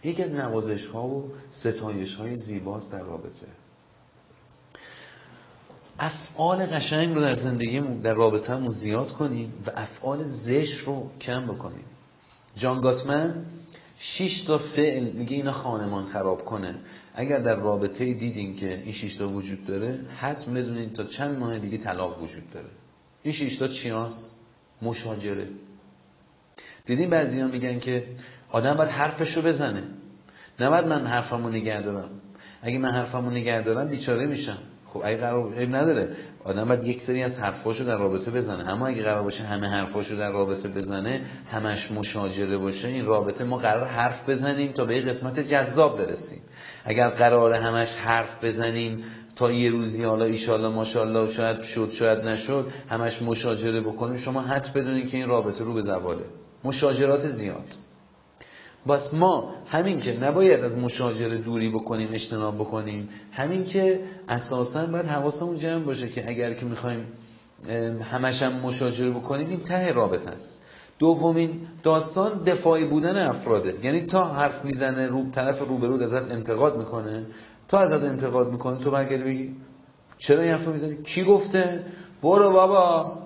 [0.04, 3.48] یکی از نوازش ها و ستایش های زیباست در رابطه.
[6.00, 11.86] افعال قشنگ رو در زندگیمون در رابطهمون زیاد کنیم و افعال زش رو کم بکنیم.
[12.56, 13.46] جان گاتمن؟
[14.00, 16.76] شش تا فعل میگه اینا خانمان خراب کنه.
[17.16, 21.60] اگر در رابطه دیدین که این شش تا وجود داره حتم بدونین تا چند ماه
[21.60, 22.70] دیگه طلاق وجود داره.
[23.24, 23.94] این شش تا چی
[24.82, 25.48] مشاجره.
[26.86, 28.08] دیدین بعضی ها میگن که
[28.50, 29.84] آدم باید حرفشو بزنه.
[30.60, 32.10] نباید من حرفمو نگه دارم.
[32.62, 34.58] اگه من حرفمو نگه دارم بیچاره میشم.
[34.94, 36.10] خب اگه قرار عیب نداره.
[36.46, 38.70] آدم باید یک سری از حرفاشو در رابطه بزنه.
[38.70, 41.22] اما اگه قرار باشه همه حرفاشو در رابطه بزنه
[41.52, 46.42] همش مشاجره باشه این رابطه ما قرار حرف بزنیم تا به یه قسمت جذاب برسیم.
[46.86, 49.04] اگر قرار همش حرف بزنیم
[49.36, 54.74] تا یه روزی حالا ایشالله ماشاءالله شاید شد شاید نشد همش مشاجره بکنیم شما حد
[54.76, 56.24] بدونید که این رابطه رو به زواله.
[56.64, 57.66] مشاجرات زیاد.
[58.88, 64.00] بس ما همین که نباید از مشاجره دوری بکنیم اجتناب بکنیم همین که
[64.30, 67.06] اساسا باید حواسمون جمع باشه که اگر که می‌خوایم
[68.02, 70.62] همش هم مشاجره بکنیم این ته رابطه است.
[71.00, 73.76] دومین داستان دفاعی بودن افراده.
[73.84, 77.26] یعنی تا حرف می‌زنه رو طرف روبرو ازت انتقاد می‌کنه
[77.68, 79.56] تا ازت انتقاد می‌کنه تو برگردی بگی
[80.18, 81.84] چرا این حرف می‌زنی؟ کی گفته؟
[82.24, 83.18] برو بابا.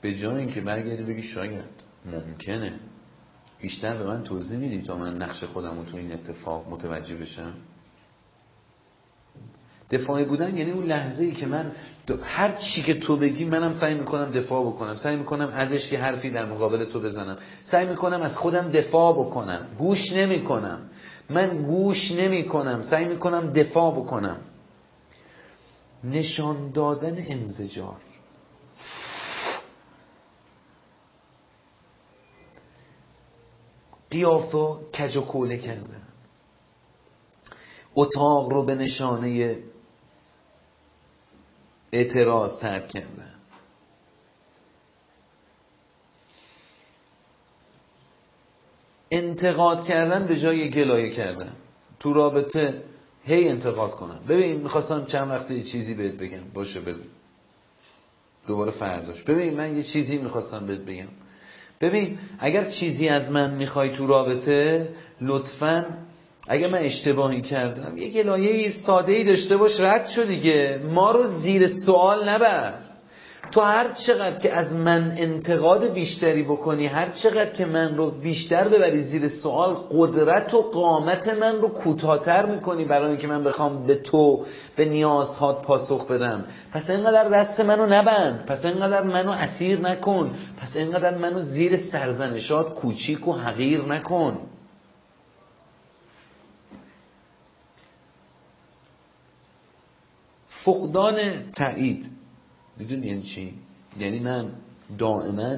[0.00, 1.64] به جای اینکه برگردی بگی شاید
[2.06, 2.72] ممکنه.
[3.66, 7.52] بیشتر به من توضیح میدی تا من نقش خودم رو تو این اتفاق متوجه بشم؟
[9.90, 11.72] دفاعی بودن یعنی اون لحظه ای که من
[12.22, 16.30] هر چی که تو بگی منم سعی می‌کنم دفاع بکنم سعی می‌کنم ازش یه حرفی
[16.30, 20.78] در مقابل تو بزنم سعی می‌کنم از خودم دفاع بکنم گوش نمی‌کنم
[21.30, 24.36] من گوش نمی‌کنم سعی می‌کنم دفاع بکنم.
[26.04, 27.96] نشان دادن انزجار.
[34.10, 36.02] قیافه کج و کوله کردن
[37.94, 39.58] اتاق رو به نشانه
[41.92, 43.32] اعتراض ترک کردن
[49.10, 51.52] انتقاد کردن به جای گلایه کردن.
[52.00, 52.82] تو رابطه
[53.24, 56.48] هی انتقاد کنم ببین می‌خواستم چند وقت یه چیزی بهت بگم.
[56.54, 57.02] باشه بگو.
[58.46, 59.22] دوباره فرداش.
[59.22, 61.08] ببین من یه چیزی می‌خواستم بهت بگم.
[61.80, 64.88] ببین اگر چیزی از من می‌خوای تو رابطه
[65.20, 65.86] لطفا
[66.48, 70.80] اگر من اشتباهی کردم یه گلایه ساده ای داشته باش رد شد دیگه.
[70.90, 72.74] ما رو زیر سوال نبر.
[73.52, 78.68] تو هر چقدر که از من انتقاد بیشتری بکنی هر چقدر که من رو بیشتر
[78.68, 83.94] ببری زیر سوال قدرت و قامت من رو کوتاهتر می‌کنی برای اینکه من بخوام به
[83.94, 84.44] تو
[84.76, 86.44] به نیازهات پاسخ بدم.
[86.72, 90.30] پس اینقدر دست منو نبند پس اینقدر منو اسیر نکن
[90.60, 94.38] پس اینقدر منو زیر سرزنشات کوچیک و حقیر نکن.
[100.64, 101.16] فقدان
[101.56, 102.15] تایید
[102.76, 103.54] می‌دونی یعنی چی؟
[103.98, 104.52] یعنی من
[104.98, 105.56] دائما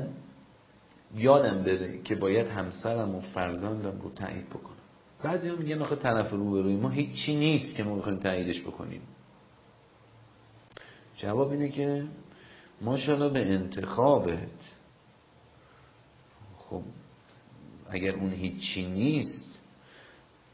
[1.17, 4.77] یادم بره که باید همسرم و فرزندم رو تایید بکنم.
[5.23, 9.03] بعضی هم میگن آخه طرف روبروی ما هیچی نیست که ما بخوایم تاییدش بکنیم.
[11.17, 12.05] جواب اینه که
[12.81, 14.49] ماشاءالله به انتخابت.
[16.57, 16.83] خب
[17.91, 19.59] اگر اون هیچی نیست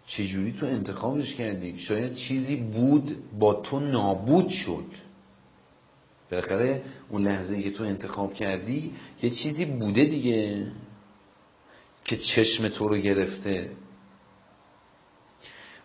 [0.07, 4.87] چجوری تو انتخابش کردی؟ شاید چیزی بود با تو نابود شد.
[6.35, 10.67] بالاخره اون لحظه که تو انتخاب کردی یه چیزی بوده دیگه
[12.05, 13.71] که چشم تو رو گرفته.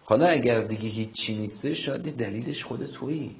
[0.03, 3.35] حالا اگر دیگه هیچی نیسته شاید دلیلش خود تویی.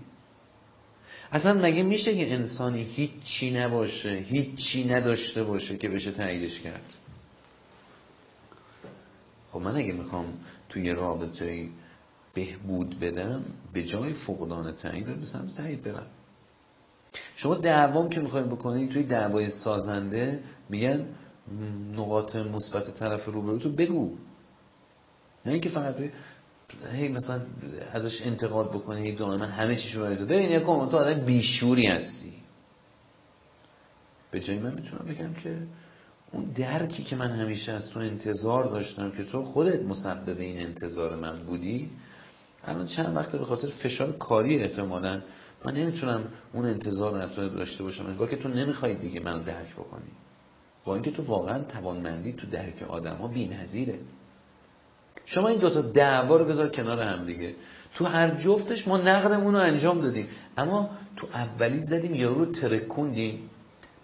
[1.31, 6.93] اصلا مگه میشه که انسانی هیچی نباشه هیچی نداشته باشه که بشه تاییدش کرد؟
[9.51, 10.25] خب من اگه می‌خوام
[10.69, 11.67] توی رابطه
[12.33, 16.07] بهبود بدم به جای فقدان تایید به سمت برم.
[17.35, 20.39] شما دعوام که می‌خوایم بکنید توی دعوای سازنده
[20.69, 21.05] میگن
[21.95, 24.17] نقاط مثبت طرف روبرو تو بگو.
[25.45, 25.95] نه اینکه فقط
[26.93, 27.41] هی مثلا
[27.93, 32.33] ازش انتقاد بکنی دائما همه چیش رو بریزه ببین یکم تو آدم بیشوری هستی.
[34.31, 35.57] به جای من می‌تونم بگم که
[36.31, 41.15] اون درکی که من همیشه از تو انتظار داشتم که تو خودت مسبب این انتظار
[41.15, 41.89] من بودی
[42.63, 45.21] الان چند وقت به خاطر فشار کاری احتمالا
[45.65, 48.05] من نمی‌تونم اون انتظار رو داشته باشم.
[48.05, 50.11] انگار که تو نمی‌خوای دیگه منو درک بکنی.
[50.85, 53.99] با اینکه تو واقعا توانمندی تو درک آدم ها بی نظیره.
[55.25, 57.55] شما این دوتا دعوا رو بذار کنار هم دیگه.
[57.95, 60.27] تو هر جفتش ما نقدمون رو انجام دادیم.
[60.57, 63.49] اما تو اولی زدیم یارو رو ترکوندیم.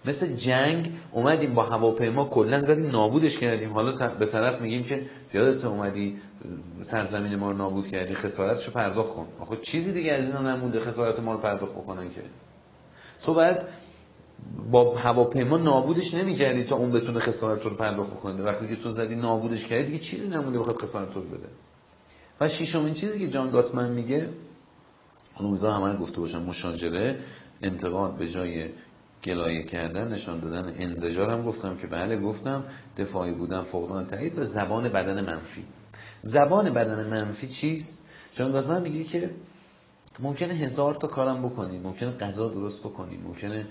[0.06, 3.74] مثل جنگ اومدیم با هواپیما کلا زدیم نابودش کردیم.
[3.74, 6.18] حالا به طرف میگیم که یادت اومدی
[6.84, 9.28] سرزمین ما رو نابود کردی خسارتشو پرداخت کن.
[9.40, 12.22] آخه چیزی دیگه از اینا نمونده خسارت ما رو پرداخت بکنن که.
[13.24, 13.68] تو بعد
[14.72, 18.44] با هواپیما نابودش نمی‌کردی تا اون بتونه خسارت رو پرداخت بکنه.
[18.44, 21.48] وقتی که تو زدی نابودش کردی دیگه چیزی نمونده بخواد خسارت رو بده.
[22.42, 24.30] و ششمین چیزی که جان گاتمن میگه
[25.40, 27.20] امیدوارم همه گفته باشم مشاجره
[27.62, 28.70] انتقاد به جای
[29.24, 32.64] گلایه کردن نشان دادن انزجار هم گفتم که بله گفتم
[32.98, 35.64] دفاعی بودن فقدان تایید و زبان بدن منفی.
[36.26, 37.98] زبان بدن منفی چیست؟
[38.34, 39.30] چون من میگه که
[40.20, 43.66] ممکنه هزار تا کارم بکنی ممکنه غذا درست بکنی ممکنه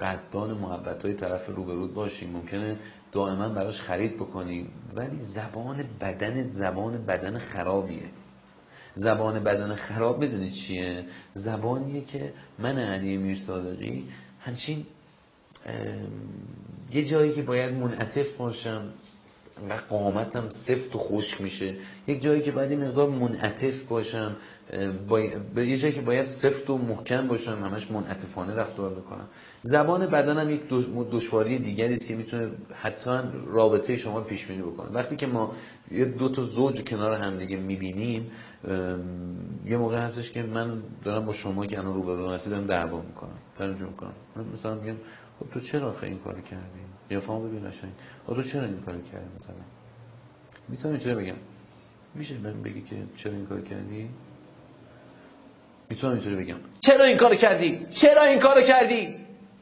[0.00, 2.76] قدردان محبت های طرف روبرود باشی ممکنه
[3.12, 8.08] دائما براش خرید بکنی ولی زبان بدن زبان بدن خرابیه.
[8.96, 14.04] زبان بدن خراب بدونید چیه؟ زبانیه که من علی میر صادقی
[14.40, 14.86] همچین
[16.92, 18.82] یه جایی که باید منعطف باشم.
[19.70, 21.74] و قامتم سفت و خشک میشه.
[22.06, 24.36] یک جایی که باید مقدار منعطف باشم
[25.54, 29.26] به یه جایی که باید سفت و محکم باشم همش منعطفانه رفتار بکنم
[29.62, 30.60] زبان بدنم یک
[31.10, 33.10] دشواری دیگری است که می‌تونه حتی
[33.46, 34.90] رابطه شما پیش بینی بکنه.
[34.90, 35.52] وقتی که ما
[35.90, 38.30] یه دو تا زوج کنار هم دیگه می‌بینیم
[39.66, 43.38] یه موقع هستش که من دارم با شما که الان روبرو هستی دارم دعوا می‌کنم.
[43.60, 44.14] می‌کنم.
[44.52, 44.96] مثلا میگم
[45.40, 47.92] خب تو چرا این کاری کردی؟ یا فهم ببین قشنگ.
[48.26, 49.56] تو چرا این کاری کردی مثلا؟
[50.68, 51.34] می‌تونم چرا بگم؟
[52.14, 54.08] میشه من بگی که چرا این کار کردی؟
[55.90, 59.14] می‌تونم اینطوری بگم؟ چرا این کار کردی؟ چرا این کار کردی؟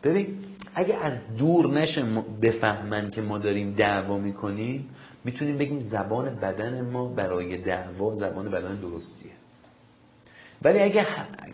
[0.05, 0.38] ببین
[0.74, 2.05] اگه از دور نشه
[2.42, 4.88] بفهمن که ما داریم دعوا می‌کنیم
[5.24, 9.32] می‌تونیم بگیم زبان بدن ما برای دعوا زبان بدن درستیه.
[10.62, 11.07] ولی اگه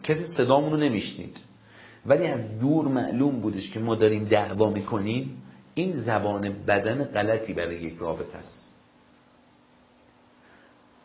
[0.02, 1.36] کسی صدامون نمیشنید
[2.06, 5.41] ولی از دور معلوم بودش که ما داریم دعوا می‌کنیم
[5.74, 8.76] این زبان بدن غلطی برای یک رابط است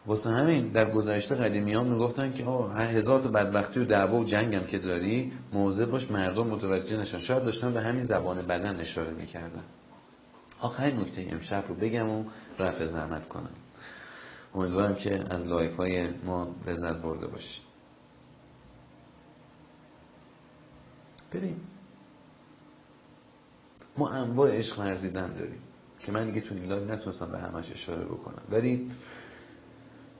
[0.05, 4.23] واسه همین در گذشته قدیمی ها می‌گفتن که آه هزار تا بدبختی و دعوا و
[4.23, 7.19] جنگ هم که داری موضع باش مردم متوجه نشن.
[7.19, 9.63] شاید داشتن به همین زبان بدن اشاره می‌کردن.
[10.59, 12.23] آخرین نکته امشب رو بگم و
[12.59, 13.49] رفع زحمت کنم.
[14.55, 17.63] امیدوارم که از live های ما لذت برده باشید.
[21.33, 21.61] بریم.
[23.97, 25.61] ما انواع عشق ورزیدن داریم
[25.99, 28.43] که من دیگه تو این live نتونستم به همش اشاره بکنم.
[28.49, 28.91] ولی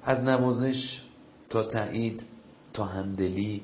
[0.04, 1.02] از نوازش
[1.50, 2.24] تا تایید
[2.74, 3.64] تا همدلی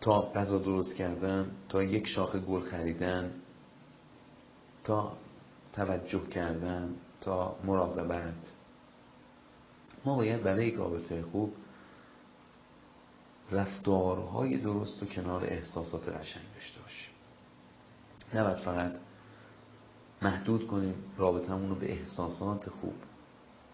[0.00, 3.30] تا غذا درست کردن تا یک شاخه گل خریدن
[4.84, 5.12] تا
[5.72, 8.34] توجه کردن تا مراقبت.
[10.04, 11.54] ما باید برای یک رابطه خوب
[13.50, 17.14] رفتارهای درست و کنار احساسات قشنگ داشته باشیم.
[18.34, 18.92] نباید فقط
[20.24, 22.94] محدود کنیم رابطمون رو به احساسات خوب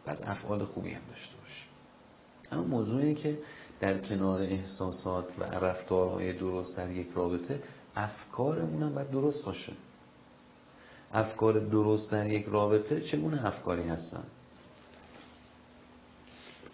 [0.04, 1.68] بعد افعال خوبی هم داشته باشیم.
[2.52, 3.38] اما موضوعی که
[3.80, 7.62] در کنار احساسات و رفتارهای درست در یک رابطه
[7.96, 9.72] افکارمون هم باید درست باشه.
[11.12, 14.24] افکار درست در یک رابطه چگونه افکاری هستن؟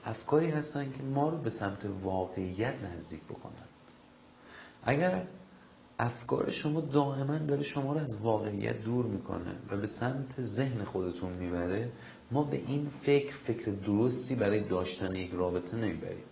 [0.05, 3.67] افکاری هستن که ما رو به سمت واقعیت نزدیک بکنن.
[4.85, 5.27] اگر
[5.99, 11.33] افکار شما دائما داره شما رو از واقعیت دور می‌کنه و به سمت ذهن خودتون
[11.33, 11.89] می‌بره.
[12.31, 16.25] ما به این فکر فکر درستی برای داشتن یک رابطه نمی‌بریم.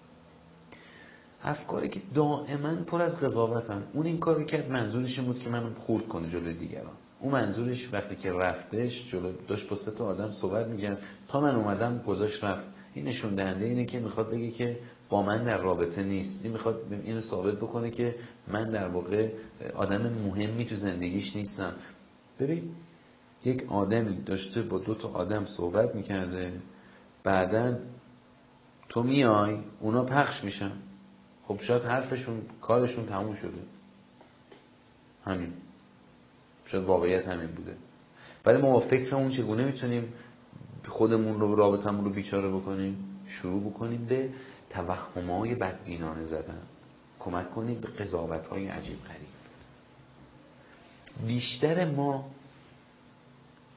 [1.42, 3.82] افکاری که دائما پر از قضاوتن.
[3.92, 6.92] اون این کار کرد منظورش بود که منو خورد کنه جلوی دیگران.
[7.20, 10.98] اون منظورش وقتی که رفتش جلو داشت با سه آدم صحبت می‌کرد.
[11.28, 12.66] تا من اومدم گذاشت رفت.
[12.94, 14.78] این نشون دهنده اینه که می‌خواد بگه که
[15.22, 16.44] من در رابطه نیست.
[16.44, 18.14] این می‌خواد اینو ثابت بکنه که
[18.48, 19.32] من در واقع
[19.74, 21.72] آدم مهمی تو زندگیش نیستم.
[22.40, 22.70] ببین
[23.44, 26.52] یک آدمی داشته با دو تا آدم صحبت می‌کرده
[27.24, 27.78] بعدا
[28.88, 30.72] تو میای اونا پخش میشن.
[31.44, 33.62] خب شاید حرفشون کارشون تموم شده.
[35.24, 35.52] همین.
[36.66, 37.76] شاید واقعیت همین بوده.
[38.46, 40.12] ولی ما فکرمون چگونه می‌تونیم
[40.88, 42.96] خودمون رو رابطمون رو بیچاره بکنیم
[43.26, 44.28] شروع بکنیم به
[44.74, 46.62] توهمای بدبینانه زدن.
[47.18, 49.34] کمک کنیم به قضاوت های عجیب غریب.
[51.26, 52.30] بیشتر ما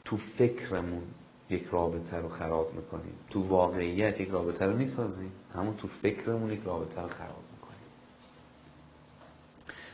[0.06, 1.04] تو فکرمون
[1.50, 3.14] یک رابطه رو خراب می‌کنیم.
[3.30, 7.88] تو واقعیت یک رابطه رو می‌سازیم همون تو فکرمون یک رابطه رو خراب می‌کنیم.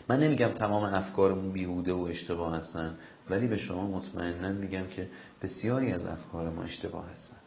[0.08, 2.98] من نمیگم تمام افکارمون بیهوده و اشتباه هستن
[3.30, 5.10] ولی به شما مطمئنا میگم که
[5.42, 7.43] بسیاری از افکار ما اشتباه هستن.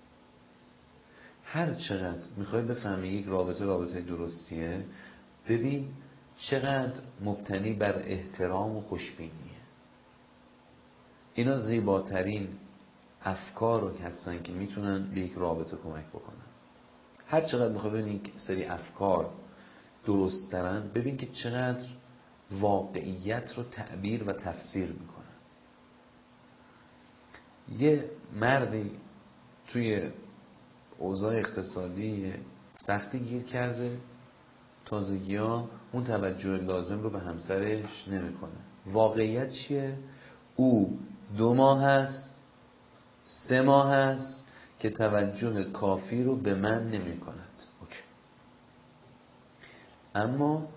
[1.56, 4.84] هر چقدر می‌خوای بفهمی یک رابطه رابطه درستیه
[5.48, 5.88] ببین
[6.38, 9.60] چقدر مبتنی بر احترام و خوشبینیه.
[11.34, 12.48] اینا زیباترین
[13.22, 16.46] افکار رو هستن که می‌تونن به یک رابطه کمک بکنن.
[17.26, 19.30] هر چقدر می‌خوای ببین سری افکار
[20.06, 21.86] درست دارن ببین که چقدر
[22.50, 25.26] واقعیت رو تعبیر و تفسیر می‌کنن.
[27.78, 28.90] یه مردی
[29.68, 30.10] توی
[30.98, 32.34] اوضاع اقتصادی
[32.76, 33.98] سختی گیر کرده.
[34.84, 38.50] تازگی ها اون توجه لازم رو به همسرش نمی‌کنه.
[38.86, 39.98] واقعیت چیه؟
[40.56, 40.98] او
[41.36, 42.30] دو ماه هست
[43.24, 44.44] سه ماه هست
[44.78, 47.46] که توجه کافی رو به من نمی کند
[50.16, 50.68] اما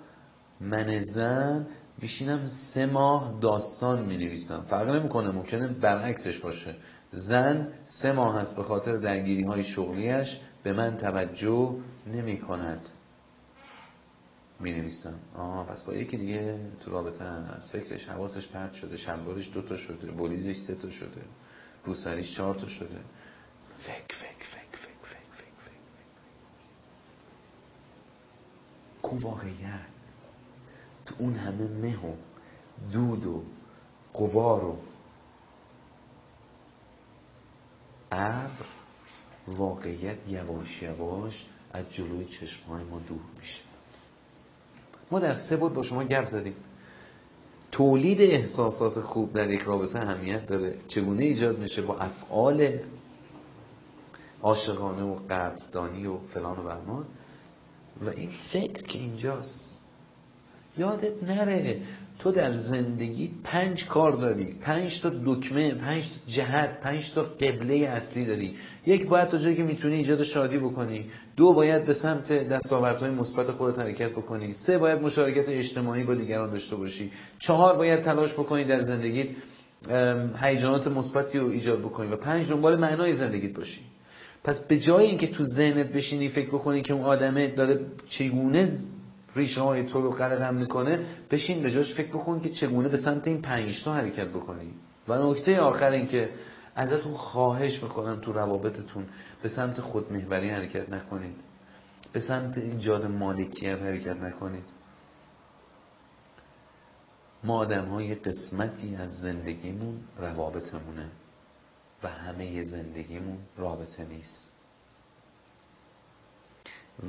[0.61, 1.67] من زن
[1.97, 6.76] میشینم سه ماه داستان می نویسم فرق نمی‌کنه ممکنه برعکسش باشه.
[7.14, 11.76] زن سه ماه هست به خاطر درگیری های شغلیش به من توجه
[12.07, 12.82] نمی کند
[14.60, 19.51] می نویسم آه پس با یکی دیگه تو رابطه از فکرش حواسش پرت شده شلوارش
[19.54, 21.21] دوتا شده بولیزش سه تا شده
[21.86, 23.00] روسریش چهار تا شده.
[23.78, 25.79] فکر فکر فکر فکر فکر فکر فکر
[29.01, 29.89] کو واقعیت
[31.05, 32.13] تو اون همه مه و
[32.92, 33.43] دود و
[34.16, 34.78] قبار و
[38.11, 38.65] ابر
[39.47, 43.57] واقعیت یواش یواش از جلوی چشمهای ما دور میشه.
[45.11, 46.55] ما در سه بود با شما گپ زدیم.
[47.71, 50.75] تولید احساسات خوب در یک رابطه اهمیت داره.
[50.87, 52.79] چگونه ایجاد میشه با افعال
[54.41, 57.05] عاشقانه و قدردانی و فلان و برمان
[58.01, 59.81] و این فکر که اینجاست.
[60.77, 61.81] یادت نره.
[62.20, 64.55] تو در زندگی پنج کار داری.
[64.62, 68.55] پنج تا دکمه پنج تا جهت پنج تا قبله اصلی داری.
[68.86, 71.05] یک باید تا جایی که می‌تونی ایجاد شادی بکنی.
[71.37, 74.54] دو باید به سمت دستاوردهای مثبت خودت حرکت بکنی.
[74.54, 77.12] سه باید مشارکت اجتماعی با دیگران داشته باشی.
[77.39, 79.28] چهار باید تلاش بکنی در زندگیت
[80.41, 83.82] هیجانات مثبتی رو ایجاد بکنی و پنج دنبال معنای زندگیت باشی.
[84.43, 87.79] پس به جای اینکه تو ذهنت بشینی فکر بکنی که اون آدمه داره
[88.09, 88.78] چگونه
[89.36, 93.28] ریشه های تو رو قلقم می‌کنه بشین به جاش فکر بکن که چگونه به سمت
[93.28, 94.74] این پنج تا حرکت بکنی.
[95.08, 96.30] و نکته آخر این که
[96.76, 99.06] ازتون خواهش می‌کنم تو روابطتون
[99.43, 101.36] به سمت خودمهوری حرکت نکنید.
[102.14, 104.64] به سمت ایجاد مالکیت حرکت نکنید.
[107.43, 111.10] ما آدم های قسمتی از زندگیمون روابطمونه
[112.04, 114.51] و همه زندگیمون رابطه نیست.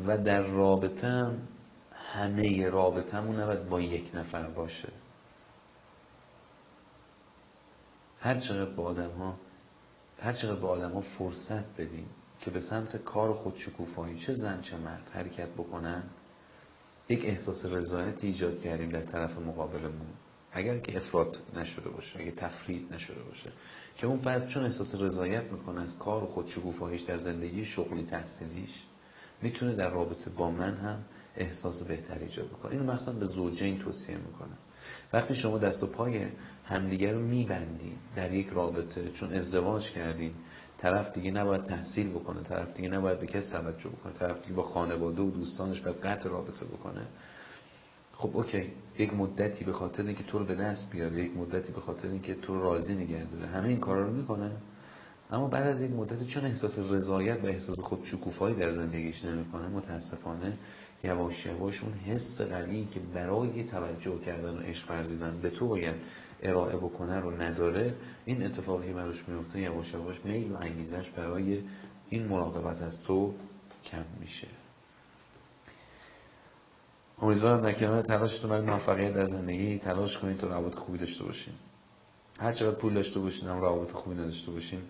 [0.07, 1.31] و در رابطه
[2.13, 4.89] همه رابطمون نباید با یک نفر باشه.
[8.21, 9.35] هر چقدر با آدم ها
[10.21, 12.07] هر چقدر با آدم ها فرصت بدیم
[12.41, 16.03] که به سمت کار خود شکوفایی چه زن چه مرد حرکت بکنن
[17.09, 20.09] یک احساس رضایتی ایجاد کردیم در طرف مقابلمون.
[20.53, 23.53] اگر که افراد نشده باشه اگه تفرید نشده باشه
[23.97, 28.85] که اون فرد چون احساس رضایت می‌کنه از کار و خودشکوفاییش در زندگی شغلی تحصیلیش
[29.43, 31.05] می‌تونه در رابطه با من هم
[31.37, 34.59] احساس بهتری ایجاد بکنه اینو مثلا به زوجین توصیه می‌کنم.
[35.13, 36.27] وقتی شما دست و پای
[36.65, 40.33] همدیگه رو میبندید در یک رابطه چون ازدواج کردین
[40.79, 44.63] طرف دیگه نباید تحصیل بکنه طرف دیگه نباید به کس توجه بکنه طرف دیگه با
[44.63, 47.07] خانواده و دوستانش باید قطع رابطه بکنه.
[48.13, 48.73] خب اوکی.
[48.99, 52.35] یک مدتی به خاطر اینکه تو رو به دست بیاره یک مدتی به خاطر اینکه
[52.35, 53.47] تو رو راضی نگه داره.
[53.47, 54.51] همه این کارا رو می‌کنه.
[55.33, 59.69] اما بعد از یک مدتی چون احساس رضایت و احساس خود شکوفایی در زندگیش نمی‌کنه
[59.69, 60.59] متاسفانه
[61.05, 65.95] یواش یواش اون حس قوی که برای توجه کردن و عشق ورزیدن به تو باید
[66.43, 67.95] ارائه بکنه رو نداره
[68.25, 71.63] این اتفاقی که براش میفته یواش یواش میل و انگیزش برای
[72.09, 73.35] این مراقبت از تو
[73.85, 74.49] کم میشه.
[77.23, 81.55] امیدوارم در کنار تلاشتون برای موفقیت در زندگی تلاش کنید تا روابط خوبی داشته باشین.
[82.39, 84.81] هر چقدر پول داشته باشین هم روابط خوبی نداشته باشین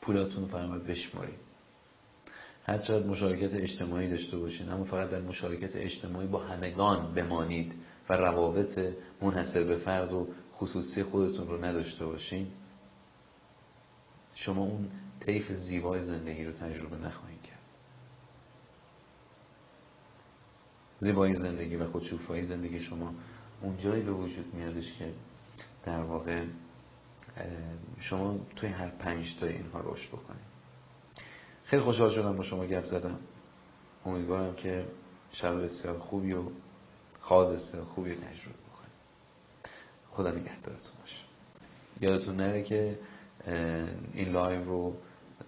[0.00, 1.49] پولاتون رو فقط بشمارید.
[2.64, 4.68] هر چقدر مشارکت اجتماعی داشته باشین.
[4.68, 7.72] اما فقط در مشارکت اجتماعی با همگان بمانید
[8.08, 8.78] و روابط
[9.22, 12.46] منحصر به فرد و خصوصی خودتون رو نداشته باشین.
[14.34, 14.88] شما اون
[15.26, 17.60] طیف زیبای زندگی رو تجربه نخواهید کرد.
[20.98, 23.14] زیبایی زندگی و خودشوفایی زندگی شما
[23.62, 25.12] اون جایی به وجود میادش که
[25.84, 26.44] در واقع
[28.00, 30.49] شما توی هر پنج تا اینها رشد بکنید.
[31.70, 33.18] خیلی خوشحال شدم با شما گپ زدم.
[34.06, 34.84] امیدوارم که
[35.32, 36.42] شب بسیار خوبی و
[37.20, 38.92] خواب بسیار خوبی تجربه بکنید
[40.10, 41.24] خدا نگهدارتون باشه.
[42.00, 42.98] یادتون نره که
[44.14, 44.96] این live رو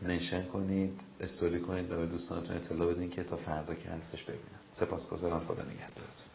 [0.03, 4.61] mention کنید استوری کنید و به دوستانتون اطلاع بدین که تا فردا که هستش ببینن.
[4.70, 5.40] سپاسگزارم.
[5.40, 6.32] خدا نگهدارتون.